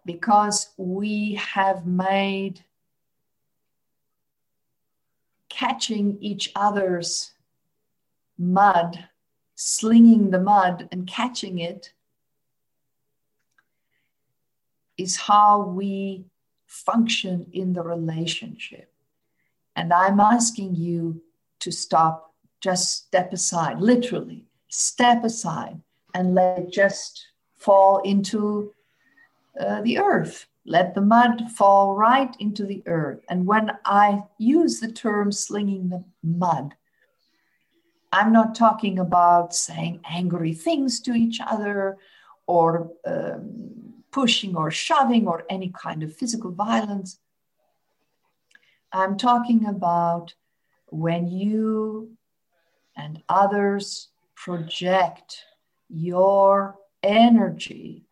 [0.07, 2.65] because we have made
[5.49, 7.33] catching each other's
[8.39, 9.09] mud,
[9.55, 11.93] slinging the mud and catching it,
[14.99, 16.25] is how we
[16.67, 18.93] function in the relationship.
[19.75, 21.23] And I'm asking you
[21.61, 25.81] to stop, just step aside, literally, step aside
[26.15, 27.27] and let it just
[27.57, 28.73] fall into
[29.61, 30.47] uh, the earth.
[30.65, 33.21] Let the mud fall right into the earth.
[33.31, 36.75] And when I use the term slinging the mud,
[38.13, 41.99] I'm not talking about saying angry things to each other
[42.47, 43.86] or um,
[44.17, 47.19] pushing or shoving or any kind of physical violence.
[48.91, 50.33] I'm talking about
[50.87, 52.17] when you
[52.97, 55.45] and others project
[55.91, 58.07] your energy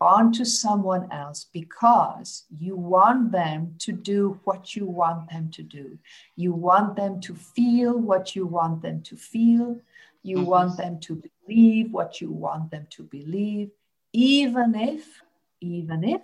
[0.00, 5.96] onto someone else because you want them to do what you want them to do.
[6.34, 9.78] You want them to feel what you want them to feel.
[10.24, 10.46] You mm-hmm.
[10.46, 13.70] want them to believe what you want them to believe,
[14.12, 15.22] even if,
[15.64, 16.22] even if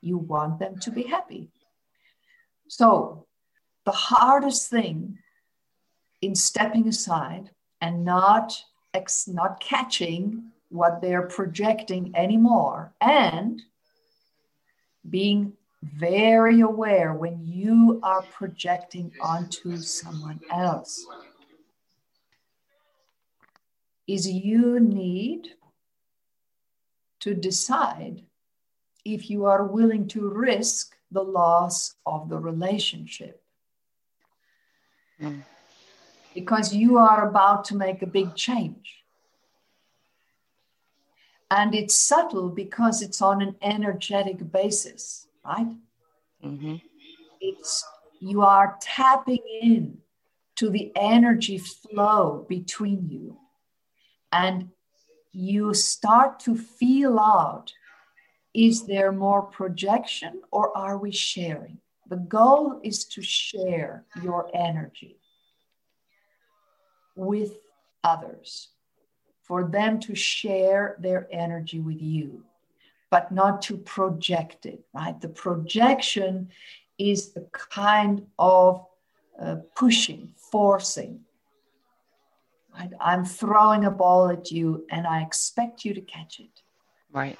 [0.00, 1.48] you want them to be happy.
[2.68, 3.26] So,
[3.84, 5.18] the hardest thing
[6.20, 7.50] in stepping aside
[7.80, 13.60] and not ex- not catching what they're projecting anymore and
[15.08, 21.04] being very aware when you are projecting onto someone else
[24.06, 25.48] is you need
[27.20, 28.22] to decide
[29.04, 33.42] if you are willing to risk the loss of the relationship.
[35.20, 35.42] Mm.
[36.34, 39.02] Because you are about to make a big change.
[41.50, 45.68] And it's subtle because it's on an energetic basis, right?
[46.42, 46.76] Mm-hmm.
[47.40, 47.84] It's
[48.20, 49.98] you are tapping in
[50.56, 53.36] to the energy flow between you.
[54.32, 54.70] And
[55.32, 57.72] you start to feel out
[58.54, 61.78] is there more projection or are we sharing?
[62.08, 65.18] The goal is to share your energy
[67.16, 67.52] with
[68.04, 68.68] others,
[69.42, 72.44] for them to share their energy with you,
[73.10, 75.18] but not to project it, right?
[75.20, 76.50] The projection
[76.98, 78.84] is the kind of
[79.40, 81.20] uh, pushing, forcing.
[82.74, 82.90] Right?
[83.00, 86.62] I'm throwing a ball at you and I expect you to catch it.
[87.10, 87.38] Right.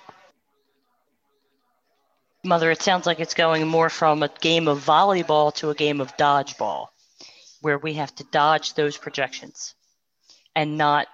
[2.45, 6.01] Mother, it sounds like it's going more from a game of volleyball to a game
[6.01, 6.89] of dodgeball,
[7.61, 9.75] where we have to dodge those projections
[10.57, 11.07] and not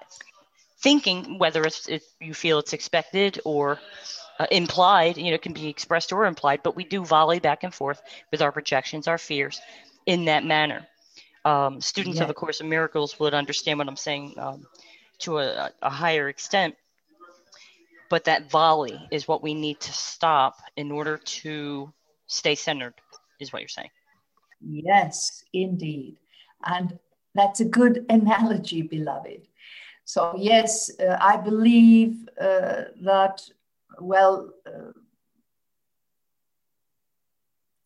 [0.80, 3.78] thinking whether it's if you feel it's expected or
[4.38, 7.74] uh, implied, you know, can be expressed or implied, but we do volley back and
[7.74, 8.00] forth
[8.30, 9.60] with our projections, our fears
[10.06, 10.86] in that manner.
[11.44, 12.24] Um, students yeah.
[12.24, 14.66] of A Course in Miracles would understand what I'm saying um,
[15.20, 16.74] to a, a higher extent
[18.08, 21.92] but that volley is what we need to stop in order to
[22.26, 22.94] stay centered
[23.40, 23.90] is what you're saying.
[24.60, 26.16] Yes indeed.
[26.64, 26.98] And
[27.34, 29.46] that's a good analogy beloved.
[30.04, 33.42] So yes uh, i believe uh, that
[34.00, 34.92] well uh,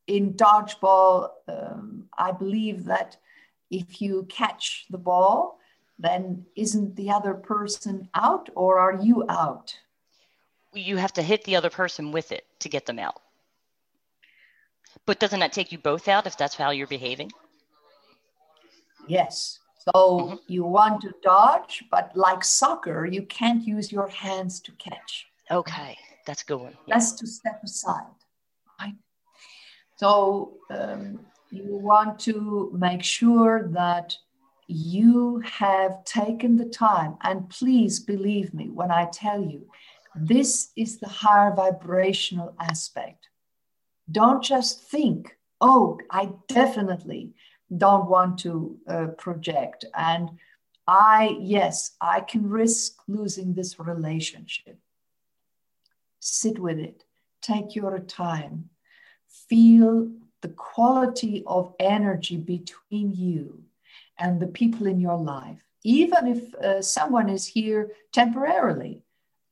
[0.06, 3.16] in dodgeball um, i believe that
[3.70, 5.58] if you catch the ball
[5.98, 9.76] then isn't the other person out or are you out
[10.72, 13.20] you have to hit the other person with it to get them out.
[15.06, 17.32] But doesn't that take you both out if that's how you're behaving?
[19.08, 19.58] Yes.
[19.78, 20.36] So mm-hmm.
[20.46, 25.26] you want to dodge, but like soccer, you can't use your hands to catch.
[25.50, 26.76] Okay, that's good one.
[26.86, 26.94] Yeah.
[26.94, 28.06] That's to step aside.
[28.80, 28.94] Right?
[29.96, 31.20] So um,
[31.50, 34.16] you want to make sure that
[34.68, 39.66] you have taken the time, and please believe me when I tell you,
[40.14, 43.28] this is the higher vibrational aspect.
[44.10, 47.32] Don't just think, oh, I definitely
[47.76, 49.84] don't want to uh, project.
[49.94, 50.30] And
[50.86, 54.78] I, yes, I can risk losing this relationship.
[56.20, 57.04] Sit with it,
[57.40, 58.68] take your time,
[59.48, 60.10] feel
[60.40, 63.62] the quality of energy between you
[64.18, 65.58] and the people in your life.
[65.84, 69.02] Even if uh, someone is here temporarily,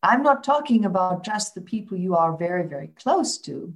[0.02, 3.74] I'm not talking about just the people you are very, very close to.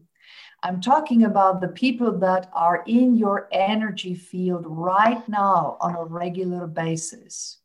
[0.62, 6.05] I'm talking about the people that are in your energy field right now on a
[6.05, 7.59] regular basis.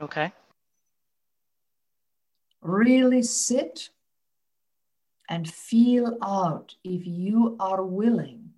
[0.00, 0.32] Okay.
[2.60, 3.88] Really sit
[5.30, 8.50] and feel out if you are willing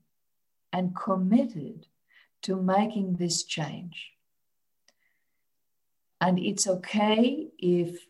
[0.72, 1.86] and committed
[2.42, 4.10] to making this change.
[6.20, 8.06] And it's okay if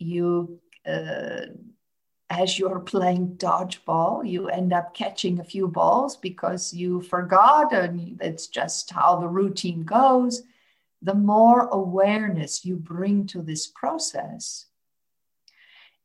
[0.00, 1.46] you uh,
[2.30, 8.18] as you're playing dodgeball, you end up catching a few balls because you forgot, and
[8.22, 10.44] it's just how the routine goes.
[11.02, 14.66] The more awareness you bring to this process,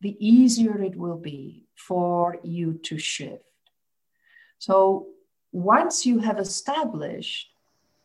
[0.01, 3.43] the easier it will be for you to shift.
[4.57, 5.07] So,
[5.51, 7.49] once you have established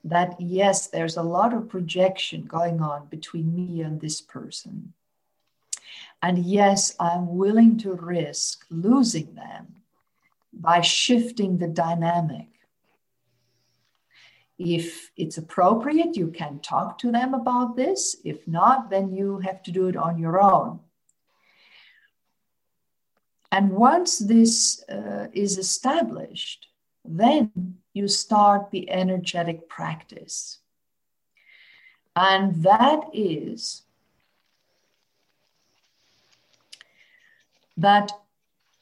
[0.04, 4.92] that, yes, there's a lot of projection going on between me and this person,
[6.22, 9.76] and yes, I'm willing to risk losing them
[10.52, 12.48] by shifting the dynamic.
[14.58, 18.16] If it's appropriate, you can talk to them about this.
[18.24, 20.80] If not, then you have to do it on your own.
[23.50, 26.68] And once this uh, is established,
[27.04, 30.58] then you start the energetic practice.
[32.14, 33.82] And that is
[37.80, 38.12] that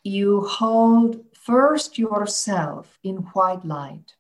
[0.03, 4.15] you hold first yourself in white light,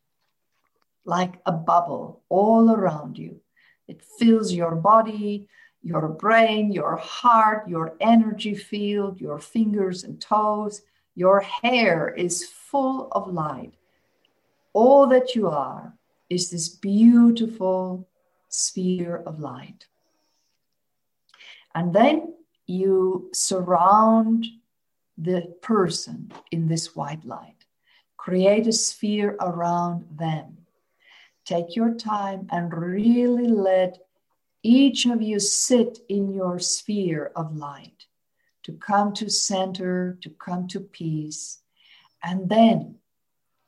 [1.04, 3.40] like a bubble all around you.
[3.88, 5.48] It fills your body,
[5.82, 10.82] your brain, your heart, your energy field, your fingers and toes.
[11.14, 13.72] Your hair is full of light.
[14.72, 15.94] All that you are
[16.30, 18.06] is this beautiful
[18.48, 19.86] sphere of light.
[21.74, 22.34] And then
[22.66, 24.46] you surround
[25.20, 27.64] the person in this white light.
[28.16, 30.58] Create a sphere around them.
[31.44, 33.98] Take your time and really let
[34.62, 38.06] each of you sit in your sphere of light
[38.64, 41.62] to come to center, to come to peace.
[42.22, 42.96] And then,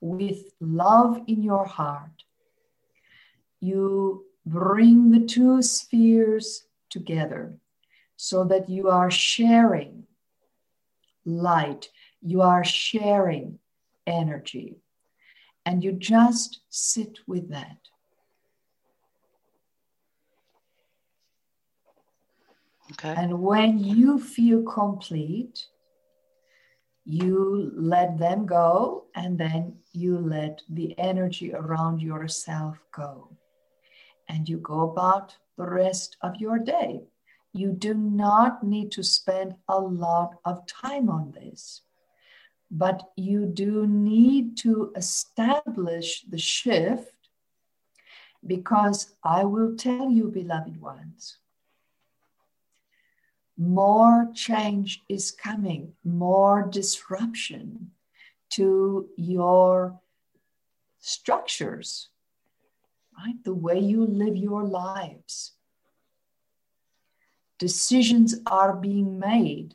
[0.00, 2.24] with love in your heart,
[3.60, 7.56] you bring the two spheres together
[8.16, 10.06] so that you are sharing
[11.24, 11.88] light,
[12.22, 13.58] you are sharing
[14.06, 14.76] energy,
[15.64, 17.78] and you just sit with that.
[22.92, 23.14] Okay.
[23.16, 25.66] And when you feel complete,
[27.04, 33.28] you let them go and then you let the energy around yourself go.
[34.28, 37.00] And you go about the rest of your day.
[37.52, 41.82] You do not need to spend a lot of time on this,
[42.70, 47.12] but you do need to establish the shift
[48.46, 51.38] because I will tell you, beloved ones,
[53.58, 57.90] more change is coming, more disruption
[58.50, 60.00] to your
[60.98, 62.08] structures,
[63.18, 63.42] right?
[63.44, 65.52] The way you live your lives
[67.60, 69.74] decisions are being made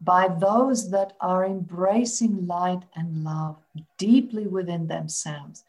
[0.00, 3.56] by those that are embracing light and love
[3.98, 5.64] deeply within themselves.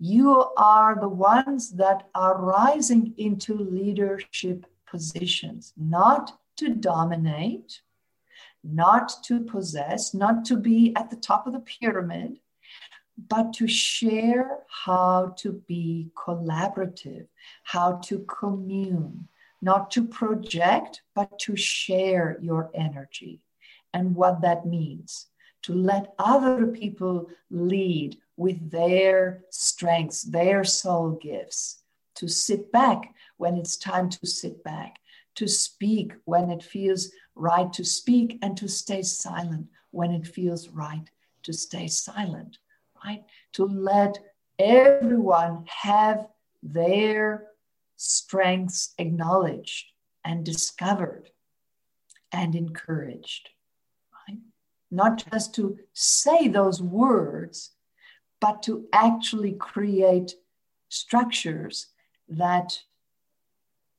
[0.00, 7.80] You are the ones that are rising into leadership positions, not to dominate,
[8.62, 12.38] not to possess, not to be at the top of the pyramid,
[13.28, 17.26] but to share how to be collaborative,
[17.62, 19.28] how to commune,
[19.64, 23.40] not to project, but to share your energy
[23.94, 25.28] and what that means.
[25.62, 31.82] To let other people lead with their strengths, their soul gifts,
[32.16, 34.98] to sit back when it's time to sit back,
[35.36, 40.68] to speak when it feels right to speak, and to stay silent when it feels
[40.68, 41.08] right
[41.44, 42.58] to stay silent,
[43.04, 43.24] right?
[43.54, 44.18] To let
[44.58, 46.26] everyone have
[46.62, 47.48] their
[47.96, 49.92] strengths acknowledged
[50.24, 51.30] and discovered
[52.32, 53.50] and encouraged.
[54.28, 54.38] Right?
[54.90, 57.70] Not just to say those words,
[58.40, 60.34] but to actually create
[60.88, 61.86] structures
[62.28, 62.80] that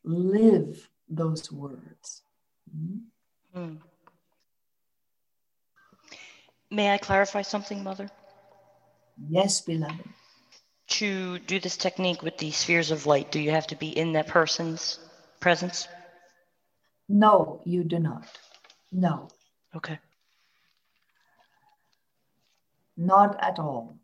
[0.03, 2.21] live those words.
[2.75, 3.59] Mm-hmm.
[3.59, 3.77] Mm.
[6.71, 8.09] May I clarify something, Mother?
[9.29, 10.09] Yes, beloved
[10.87, 14.13] to do this technique with the spheres of light, do you have to be in
[14.13, 14.99] that person's
[15.39, 15.87] presence?
[17.09, 18.27] No, you do not.
[18.91, 19.29] No.
[19.75, 19.99] Okay.
[22.97, 23.97] Not at all.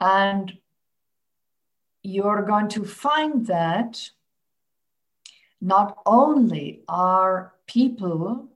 [0.00, 0.56] And
[2.02, 4.10] you're going to find that
[5.60, 8.48] not only are people,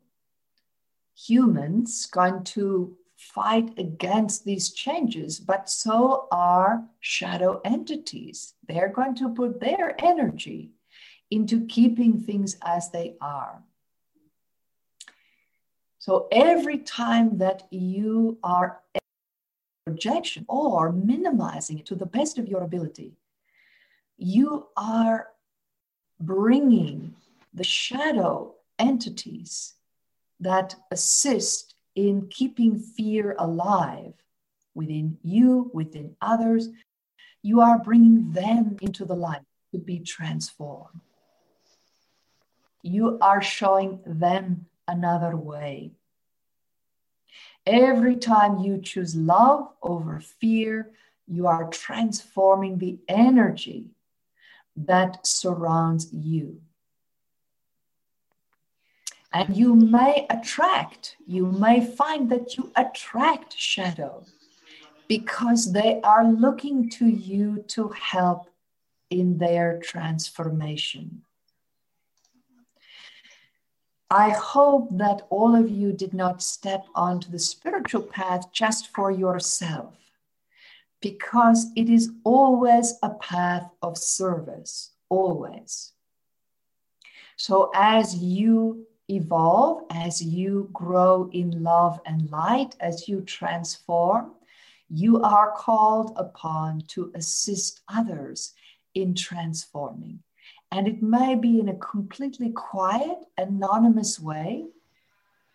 [1.15, 2.97] humans, going to
[3.33, 8.55] fight against these changes, but so are shadow entities.
[8.68, 10.70] They're going to put their energy
[11.31, 13.62] into keeping things as they are.
[15.99, 18.81] So every time that you are
[19.87, 23.16] projection or minimizing it to the best of your ability,
[24.18, 25.29] you are
[26.20, 27.14] bringing
[27.53, 29.75] the shadow entities
[30.41, 34.15] that assist in keeping fear alive
[34.75, 36.69] within you, within others,
[37.43, 39.43] you are bringing them into the light
[39.73, 41.01] to be transformed.
[42.83, 45.93] You are showing them another way.
[47.67, 50.91] Every time you choose love over fear,
[51.27, 53.91] you are transforming the energy
[54.77, 56.61] that surrounds you.
[59.35, 64.24] And you may attract, you may find that you attract shadow
[65.09, 68.49] because they are looking to you to help
[69.11, 71.22] in their transformation.
[74.09, 79.11] I hope that all of you did not step onto the spiritual path just for
[79.11, 79.95] yourself,
[81.01, 85.93] because it is always a path of service, always.
[87.37, 94.33] So as you evolve, as you grow in love and light, as you transform,
[94.89, 98.55] you are called upon to assist others
[98.95, 100.21] in transforming.
[100.71, 104.67] And it may be in a completely quiet, anonymous way,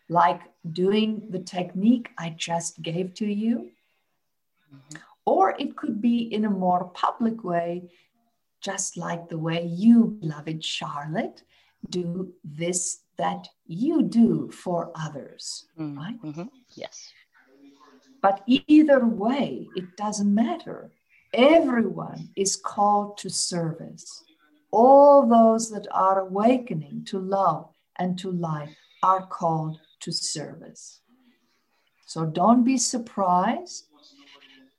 [0.08, 0.41] like
[0.72, 3.72] doing the technique I just gave to you.
[4.74, 4.97] Mm-hmm.
[5.26, 7.91] Or it could be in a more public way,
[8.62, 11.43] just like the way you, beloved Charlotte,
[11.89, 15.99] do this that you do for others, mm-hmm.
[15.99, 16.22] right?
[16.24, 16.47] Mm-hmm.
[16.76, 17.11] Yes.
[18.22, 20.91] But either way, it doesn't matter.
[21.34, 24.24] Everyone is called to service.
[24.72, 31.01] All those that are awakening to love and to life are called to service.
[32.05, 33.86] So don't be surprised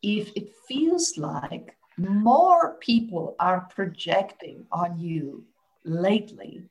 [0.03, 5.45] if it feels like more people are projecting on you
[5.85, 6.65] lately.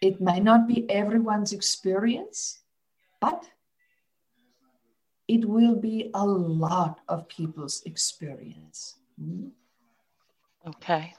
[0.00, 2.60] It may not be everyone's experience,
[3.20, 3.44] but
[5.26, 8.96] it will be a lot of people's experience.
[9.20, 9.48] Hmm?
[10.66, 11.14] Okay.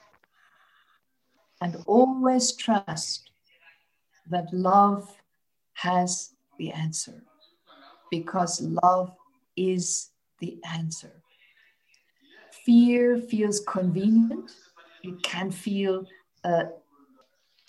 [1.60, 3.30] And always trust
[4.30, 5.14] that love
[5.74, 7.22] has the answer
[8.10, 9.14] because love
[9.56, 10.10] is
[10.40, 11.22] the answer.
[12.64, 14.52] Fear feels convenient,
[15.02, 16.06] it can feel
[16.44, 16.64] uh,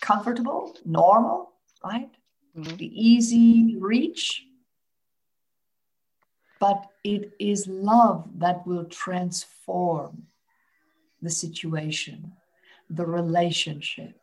[0.02, 2.10] comfortable, normal, right?
[2.54, 2.76] Mm-hmm.
[2.76, 4.44] The easy reach
[6.62, 10.22] but it is love that will transform
[11.20, 12.32] the situation,
[12.88, 14.14] the relationship,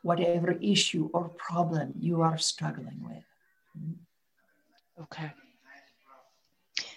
[0.00, 3.24] whatever issue or problem you are struggling with.
[5.02, 5.30] Okay.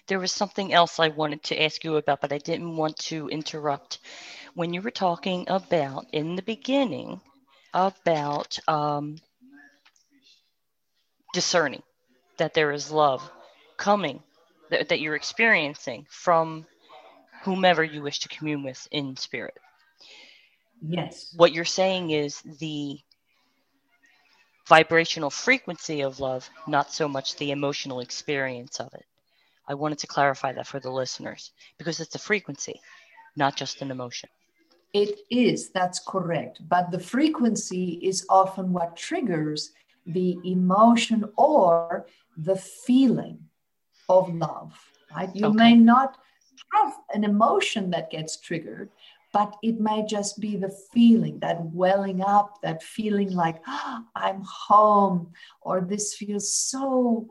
[0.08, 3.28] There was something else I wanted to ask you about, but I didn't want to
[3.28, 4.00] interrupt.
[4.54, 7.20] When you were talking about in the beginning
[7.74, 9.18] about um,
[11.34, 11.84] discerning
[12.38, 13.30] that there is love
[13.78, 14.22] coming
[14.70, 16.66] that, that you're experiencing from
[17.44, 19.58] whomever you wish to commune with in spirit.
[20.82, 21.34] Yes.
[21.36, 23.00] What you're saying is the
[24.68, 29.06] vibrational frequency of love, not so much the emotional experience of it.
[29.68, 32.82] I wanted to clarify that for the listeners because it's a frequency,
[33.36, 34.30] not just an emotion.
[34.94, 36.62] It is, that's correct.
[36.68, 39.72] But the frequency is often what triggers
[40.06, 43.40] the emotion or the feeling
[44.10, 44.78] of love,
[45.16, 45.34] right?
[45.36, 45.58] You okay.
[45.58, 46.18] may not
[46.74, 48.90] have an emotion that gets triggered,
[49.34, 54.42] but it may just be the feeling, that welling up, that feeling like, oh, I'm
[54.42, 55.32] home,
[55.62, 57.28] or this feels so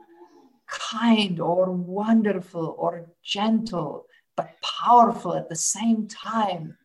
[0.67, 4.07] kind or wonderful or gentle,
[4.37, 6.77] but powerful at the same time,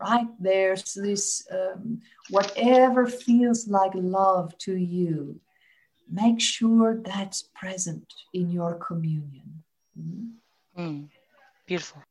[0.00, 0.26] right?
[0.38, 5.40] There's this, um, whatever feels like love to you,
[6.10, 9.62] make sure that's present in your communion.
[9.98, 10.30] Mm.
[10.78, 11.08] Mm.
[11.66, 12.02] Beautiful.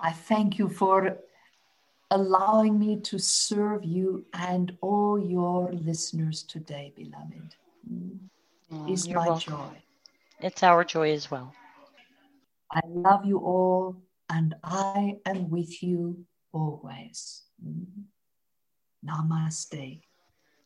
[0.00, 1.18] I thank you for
[2.10, 7.54] allowing me to serve you and all your listeners today, beloved.
[7.92, 8.18] Mm.
[8.88, 9.40] It's my welcome.
[9.40, 9.82] joy.
[10.40, 11.52] It's our joy as well.
[12.70, 17.42] I love you all, and I am with you always.
[17.64, 17.86] Mm.
[19.04, 20.00] Namaste.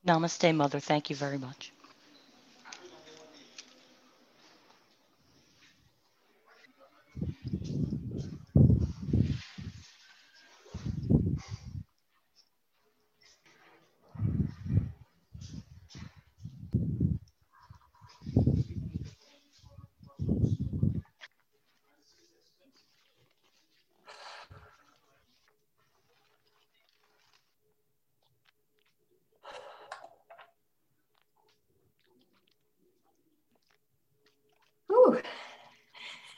[0.06, 0.80] Namaste, Mother.
[0.80, 1.72] Thank you very much.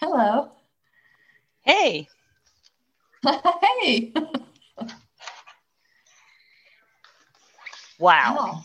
[0.01, 0.51] Hello.
[1.62, 2.09] Hey.
[3.25, 4.12] hey.
[7.99, 8.37] wow.
[8.39, 8.64] Oh.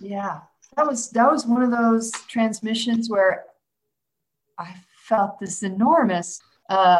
[0.00, 0.40] Yeah.
[0.76, 3.44] That was that was one of those transmissions where
[4.58, 6.98] I felt this enormous uh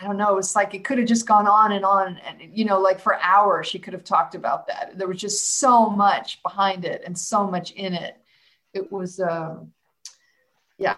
[0.00, 2.64] I don't know, it's like it could have just gone on and on and you
[2.64, 4.96] know, like for hours she could have talked about that.
[4.96, 8.16] There was just so much behind it and so much in it.
[8.74, 9.72] It was um
[10.78, 10.96] yeah,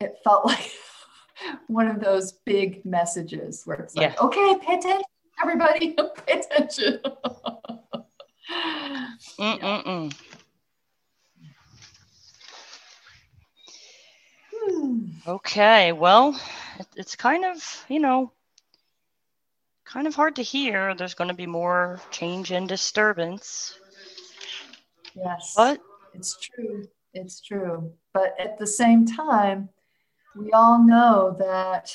[0.00, 0.70] it felt like
[1.68, 4.20] one of those big messages where it's like, yeah.
[4.24, 5.02] okay, pay attention,
[5.42, 5.96] Everybody,
[6.26, 7.00] pay attention.
[14.52, 15.06] Hmm.
[15.26, 16.38] Okay, well,
[16.78, 18.32] it- it's kind of, you know,
[19.84, 20.94] kind of hard to hear.
[20.94, 23.78] There's going to be more change and disturbance.
[25.14, 25.54] Yes.
[25.56, 25.80] But
[26.14, 26.88] It's true.
[27.14, 27.92] It's true.
[28.12, 29.68] But at the same time,
[30.36, 31.94] we all know that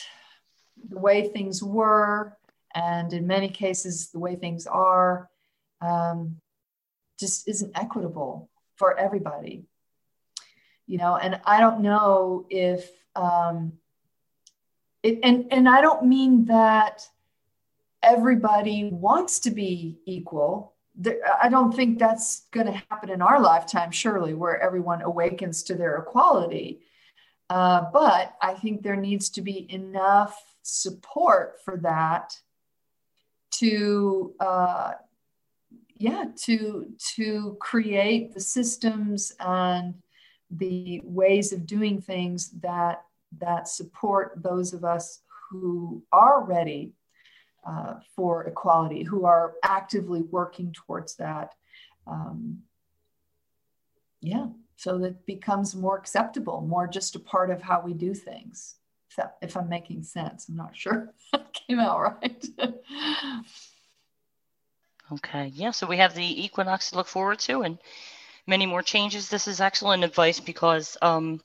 [0.88, 2.38] the way things were,
[2.74, 5.30] and in many cases, the way things are,
[5.82, 6.38] um,
[7.20, 9.66] just isn't equitable for everybody.
[10.88, 13.74] You know, and I don't know if, um,
[15.04, 17.06] it, and, and I don't mean that
[18.02, 20.74] everybody wants to be equal
[21.42, 25.76] I don't think that's going to happen in our lifetime, surely, where everyone awakens to
[25.76, 26.82] their equality.
[27.50, 32.34] Uh, but I think there needs to be enough support for that
[33.52, 34.92] to, uh,
[35.96, 39.96] yeah, to to create the systems and
[40.52, 43.04] the ways of doing things that
[43.40, 46.94] that support those of us who are ready
[47.68, 51.54] uh, for equality, who are actively working towards that.
[52.08, 52.60] Um,
[54.22, 58.76] yeah, so that becomes more acceptable, more just a part of how we do things.
[59.10, 62.46] If, that, if I'm making sense, I'm not sure that came out right.
[65.12, 67.80] Okay, yeah, so we have the equinox to look forward to and
[68.46, 69.28] many more changes.
[69.28, 71.42] This is excellent advice because um,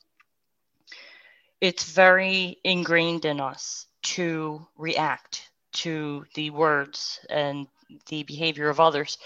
[1.62, 7.66] it's very ingrained in us to react to the words and
[8.09, 9.18] the behavior of others.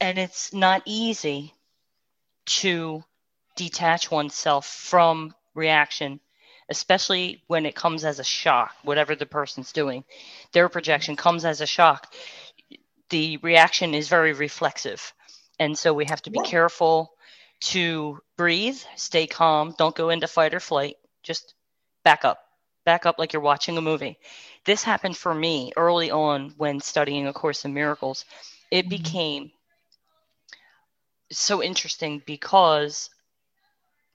[0.00, 1.54] And it's not easy
[2.46, 3.04] to
[3.56, 6.20] detach oneself from reaction,
[6.68, 10.04] especially when it comes as a shock, whatever the person's doing.
[10.52, 12.12] Their projection comes as a shock.
[13.10, 15.12] The reaction is very reflexive.
[15.58, 16.44] And so we have to be Yeah.
[16.44, 17.14] careful
[17.60, 21.54] to breathe, stay calm, don't go into fight or flight, just
[22.02, 22.44] back up,
[22.84, 24.18] back up like you're watching a movie.
[24.64, 28.24] This happened for me early on when studying A Course in Miracles.
[28.70, 28.90] It Mhm.
[28.90, 29.52] became
[31.32, 33.10] so interesting because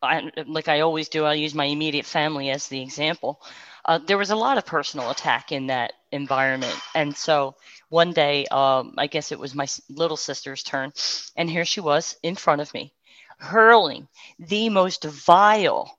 [0.02, 3.41] I, like I always do, I'll use my immediate family as the example.
[3.86, 6.76] Uh, there was a lot of personal attack in that environment.
[6.95, 7.56] And so
[7.89, 10.91] one day, um, I guess it was my little sister's turn,
[11.36, 12.93] and here she was in front of me,
[13.39, 14.08] hurling
[14.39, 15.97] the most vile,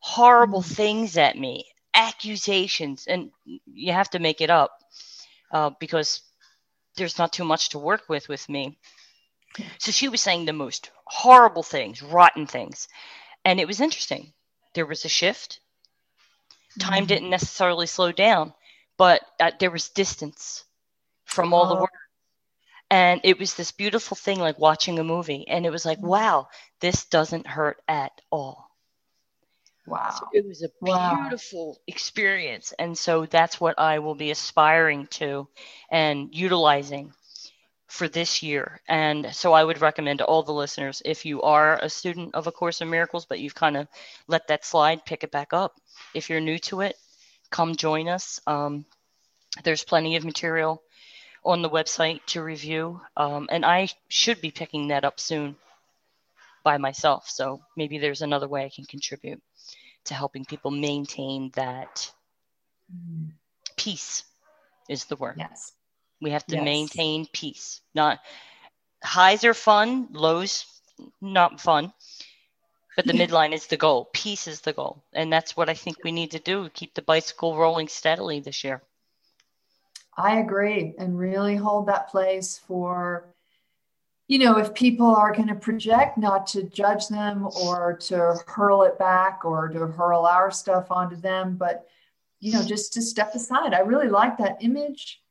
[0.00, 0.76] horrible Mm.
[0.76, 1.66] things at me,
[1.96, 3.32] accusations, and
[3.66, 4.72] you have to make it up
[5.52, 6.22] uh, because
[6.96, 8.78] there's not too much to work with with me.
[9.78, 12.88] So she was saying the most horrible things, rotten things.
[13.44, 14.32] And it was interesting.
[14.74, 15.60] There was a shift.
[16.78, 17.08] Time Mhm.
[17.08, 18.54] didn't necessarily slow down,
[18.98, 20.64] but uh, there was distance
[21.26, 21.76] from all the Oh.
[21.76, 21.92] work.
[22.90, 25.46] And it was this beautiful thing like watching a movie.
[25.48, 26.02] And it was like, Mhm.
[26.02, 26.48] wow,
[26.80, 28.65] this doesn't hurt at all.
[29.86, 30.10] Wow.
[30.10, 31.16] So it was a Wow.
[31.22, 32.72] beautiful experience.
[32.78, 35.48] And so that's what I will be aspiring to
[35.90, 37.12] and utilizing
[37.88, 38.80] for this year.
[38.88, 42.46] And so I would recommend to all the listeners if you are a student of
[42.46, 43.88] A Course in Miracles, but you've kind of
[44.28, 45.74] let that slide, pick it back up.
[46.14, 46.96] If you're new to it,
[47.50, 48.40] come join us.
[48.46, 48.84] Um,
[49.64, 50.82] there's plenty of material
[51.44, 53.00] on the website to review.
[53.16, 55.56] Um, and I should be picking that up soon
[56.66, 57.30] by myself.
[57.30, 59.42] So maybe there's another way I can contribute
[60.06, 62.12] to helping people maintain that
[62.92, 63.32] Mm.
[63.76, 64.24] peace
[64.88, 65.36] is the word.
[65.36, 65.74] Yes.
[66.20, 66.58] We have to Yes.
[66.58, 67.82] maintain peace.
[67.94, 68.20] Not
[69.04, 70.66] highs are fun, lows
[71.20, 71.92] not fun.
[72.96, 74.10] But the midline is the goal.
[74.12, 75.04] Peace is the goal.
[75.14, 76.68] And that's what I think we need to do.
[76.70, 78.82] Keep the bicycle rolling steadily this year.
[80.16, 83.35] I agree and really hold that place for,
[84.28, 88.82] you know, if people are going to project, not to judge them or to hurl
[88.82, 91.86] it back or to hurl our stuff onto them, but,
[92.40, 93.72] you know, just to step aside.
[93.72, 95.22] I really like that image.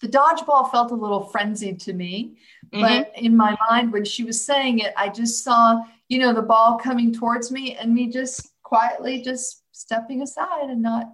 [0.00, 2.36] The dodgeball felt a little frenzied to me,
[2.72, 2.80] Mhm.
[2.82, 6.42] but in my mind, when she was saying it, I just saw, you know, the
[6.42, 11.10] ball coming towards me and me just quietly just stepping aside and not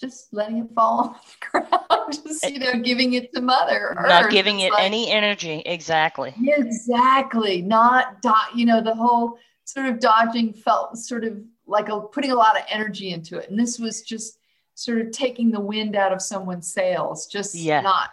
[0.00, 4.08] just letting it fall on the ground, just, you know, giving it to Mother Earth.
[4.08, 5.62] not giving it like- any energy.
[5.66, 6.34] Exactly.
[6.46, 7.62] Exactly.
[7.62, 12.30] Not, do- you know, the whole sort of dodging felt sort of like a, putting
[12.30, 13.50] a lot of energy into it.
[13.50, 14.38] And this was just
[14.74, 17.80] sort of taking the wind out of someone's sails, just Yeah.
[17.80, 18.10] not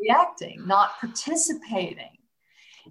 [0.00, 2.10] reacting, not participating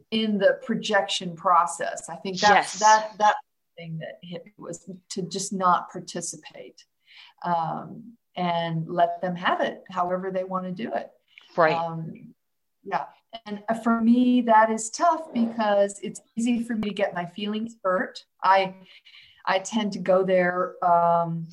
[0.09, 2.09] in the projection process.
[2.09, 2.79] I think that's Yes.
[2.79, 3.35] that that
[3.77, 6.83] thing that hit was to just not participate
[7.43, 11.11] um, and let them have it however they want to do it.
[11.55, 11.75] Right.
[11.75, 12.33] Um,
[12.83, 13.05] yeah.
[13.45, 17.75] And for me, that is tough because it's easy for me to get my feelings
[17.83, 18.25] hurt.
[18.43, 18.75] I
[19.45, 21.47] I tend to go there um,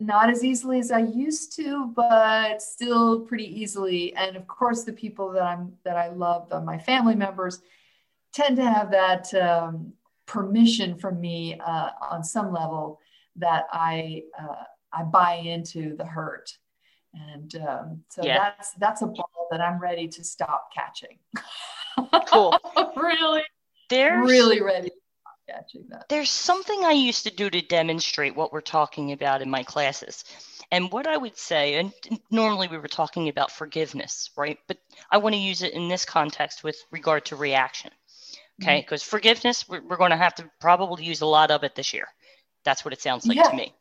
[0.00, 4.14] not as easily as I used to, but still pretty easily.
[4.16, 7.60] And of course, the people that I'm that I love, my family members,
[8.32, 9.92] tend to have that um,
[10.26, 13.00] permission from me uh, on some level
[13.36, 16.56] that I uh, I buy into the hurt,
[17.14, 18.38] and um, so yeah.
[18.38, 21.18] that's that's a ball that I'm ready to stop catching.
[22.28, 22.56] Cool.
[22.96, 23.42] really,
[23.88, 24.90] there's really ready
[25.48, 26.08] catching that.
[26.08, 30.24] There's something I used to do to demonstrate what we're talking about in my classes.
[30.70, 31.92] And what I would say, and
[32.30, 34.58] normally we were talking about forgiveness, right?
[34.68, 34.78] But
[35.10, 37.90] I want to use it in this context with regard to reaction.
[38.62, 38.80] Okay.
[38.80, 39.10] Because mm-hmm.
[39.10, 42.06] forgiveness, we're, we're, going to have to probably use a lot of it this year.
[42.64, 43.50] That's what it sounds like yeah.
[43.50, 43.74] to me.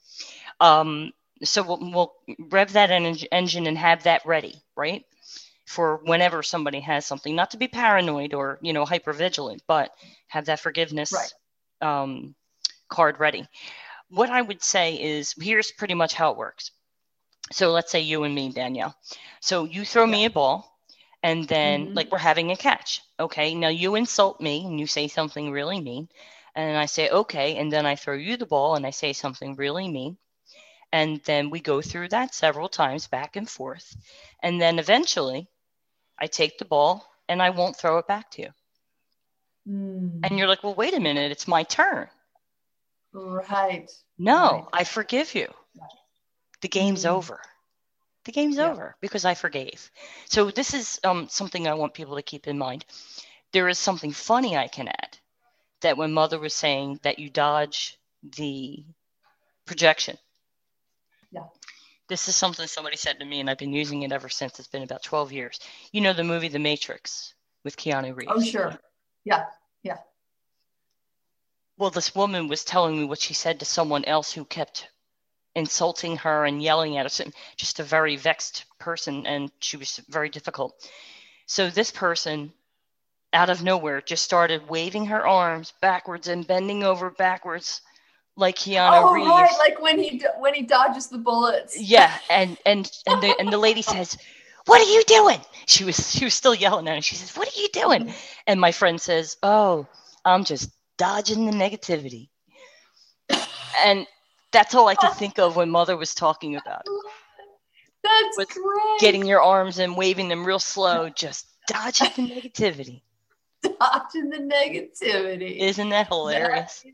[0.62, 1.12] Um,
[1.44, 2.14] so we'll, we'll
[2.50, 5.04] rev that en- engine and have that ready, right?
[5.66, 9.92] For whenever somebody has something, not to be paranoid or, you know, hyper vigilant, but
[10.28, 11.34] have that forgiveness right
[11.82, 12.36] um,
[12.90, 13.48] card ready.
[14.10, 16.72] What I would say is here's pretty much how it works.
[17.52, 18.96] So let's say you and me, Danielle.
[19.40, 20.12] So you throw yeah.
[20.12, 20.78] me a ball,
[21.24, 21.94] and then mm-hmm.
[21.96, 23.02] like we're having a catch.
[23.20, 26.08] Okay, now you insult me and you say something really mean,
[26.56, 29.56] and I say okay, and then I throw you the ball and I say something
[29.56, 30.18] really mean,
[30.92, 33.96] and then we go through that several times back and forth,
[34.42, 35.48] and then eventually,
[36.20, 38.50] I take the ball and I won't throw it back to you.
[39.68, 40.20] Mm.
[40.24, 42.08] And you're like, well, wait a minute, it's my turn.
[43.14, 43.92] Right.
[44.18, 44.66] No, right.
[44.74, 45.48] I forgive you.
[46.62, 47.10] The game's mm.
[47.10, 47.42] over.
[48.26, 48.70] The game's yeah.
[48.70, 49.90] over because I forgave.
[50.26, 52.86] So this is um, something I want people to keep in mind.
[53.52, 55.18] There is something funny I can add
[55.82, 57.98] that when mother was saying that you dodge
[58.38, 58.86] the
[59.66, 60.18] projection.
[61.32, 61.44] Yeah.
[62.08, 64.60] This is something somebody said to me, and I've been using it ever since.
[64.60, 65.60] It's been about 12 years.
[65.92, 68.32] You know the movie The Matrix with Keanu Reeves?
[68.36, 68.78] Oh, sure.
[69.24, 69.46] Yeah,
[69.84, 69.98] yeah.
[71.78, 74.90] Well, this woman was telling me what she said to someone else who kept
[75.56, 77.32] insulting her and yelling at her.
[77.56, 80.90] Just a very vexed person, and she was very difficult.
[81.46, 82.52] So this person,
[83.34, 87.82] out of nowhere, just started waving her arms backwards and bending over backwards,
[88.38, 89.28] like Keanu oh, Reeves.
[89.28, 91.80] right, like when he when he dodges the bullets.
[91.80, 94.18] Yeah, and and and the and the lady says,
[94.66, 95.40] what are you doing?
[95.66, 97.02] She was she was still yelling at her.
[97.02, 98.14] She says, What are you doing?
[98.48, 99.88] And my friend says, Oh,
[100.24, 102.30] I'm just dodging the negativity.
[103.84, 104.06] And
[104.52, 107.12] that's all I could think of when mother was talking about it.
[108.04, 109.00] That's was great.
[109.00, 113.02] Getting your arms and waving them real slow, just dodging the negativity.
[113.80, 115.58] Dodging the negativity.
[115.60, 116.82] Isn't that hilarious?
[116.82, 116.94] That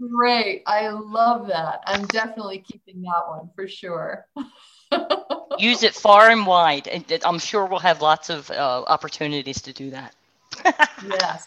[0.00, 0.62] great.
[0.66, 1.80] I love that.
[1.86, 4.26] I'm definitely keeping that one for sure.
[5.58, 6.88] use it far and wide.
[6.88, 10.14] And I'm sure we'll have lots of uh, opportunities to do that.
[11.04, 11.44] yes.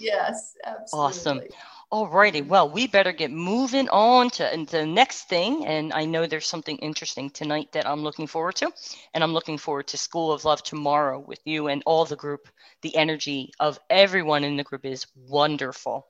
[0.00, 0.92] Yes, absolutely.
[0.92, 1.40] Awesome.
[1.90, 2.42] All righty.
[2.42, 5.64] Well, we better get moving on to the next thing.
[5.66, 8.72] And I know there's something interesting tonight that I'm looking forward to.
[9.12, 12.48] And I'm looking forward to School of Love tomorrow with you and all the group.
[12.82, 16.08] The energy of everyone in the group is wonderful.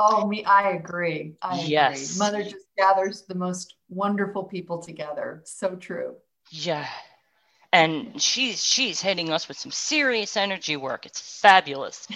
[0.00, 1.34] Oh, me, I agree.
[1.42, 2.12] I yes.
[2.12, 2.18] agree.
[2.18, 5.42] Mother just gathers the most wonderful people together.
[5.44, 6.14] So true.
[6.50, 6.86] Yeah.
[7.72, 11.04] And she's she's hitting us with some serious energy work.
[11.04, 12.06] It's fabulous.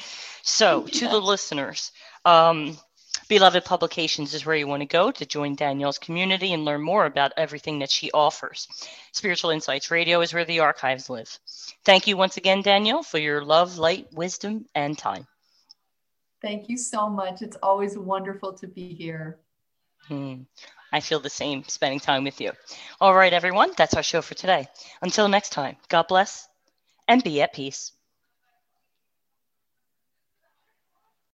[0.42, 1.90] So, to the listeners,
[2.24, 2.78] um,
[3.28, 7.04] Beloved Publications is where you want to go to join Danielle's community and learn more
[7.04, 8.68] about everything that she offers.
[9.12, 11.38] Spiritual Insights Radio is where the archives live.
[11.84, 15.26] Thank you once again, Danielle, for your love, light, wisdom, and time.
[16.42, 17.40] Thank you so much.
[17.40, 19.38] It's always wonderful to be here.
[20.08, 20.42] Hmm.
[20.92, 22.52] I feel the same spending time with you.
[23.00, 24.66] All right, everyone, that's our show for today.
[25.00, 26.48] Until next time, God bless
[27.08, 27.92] and be at peace.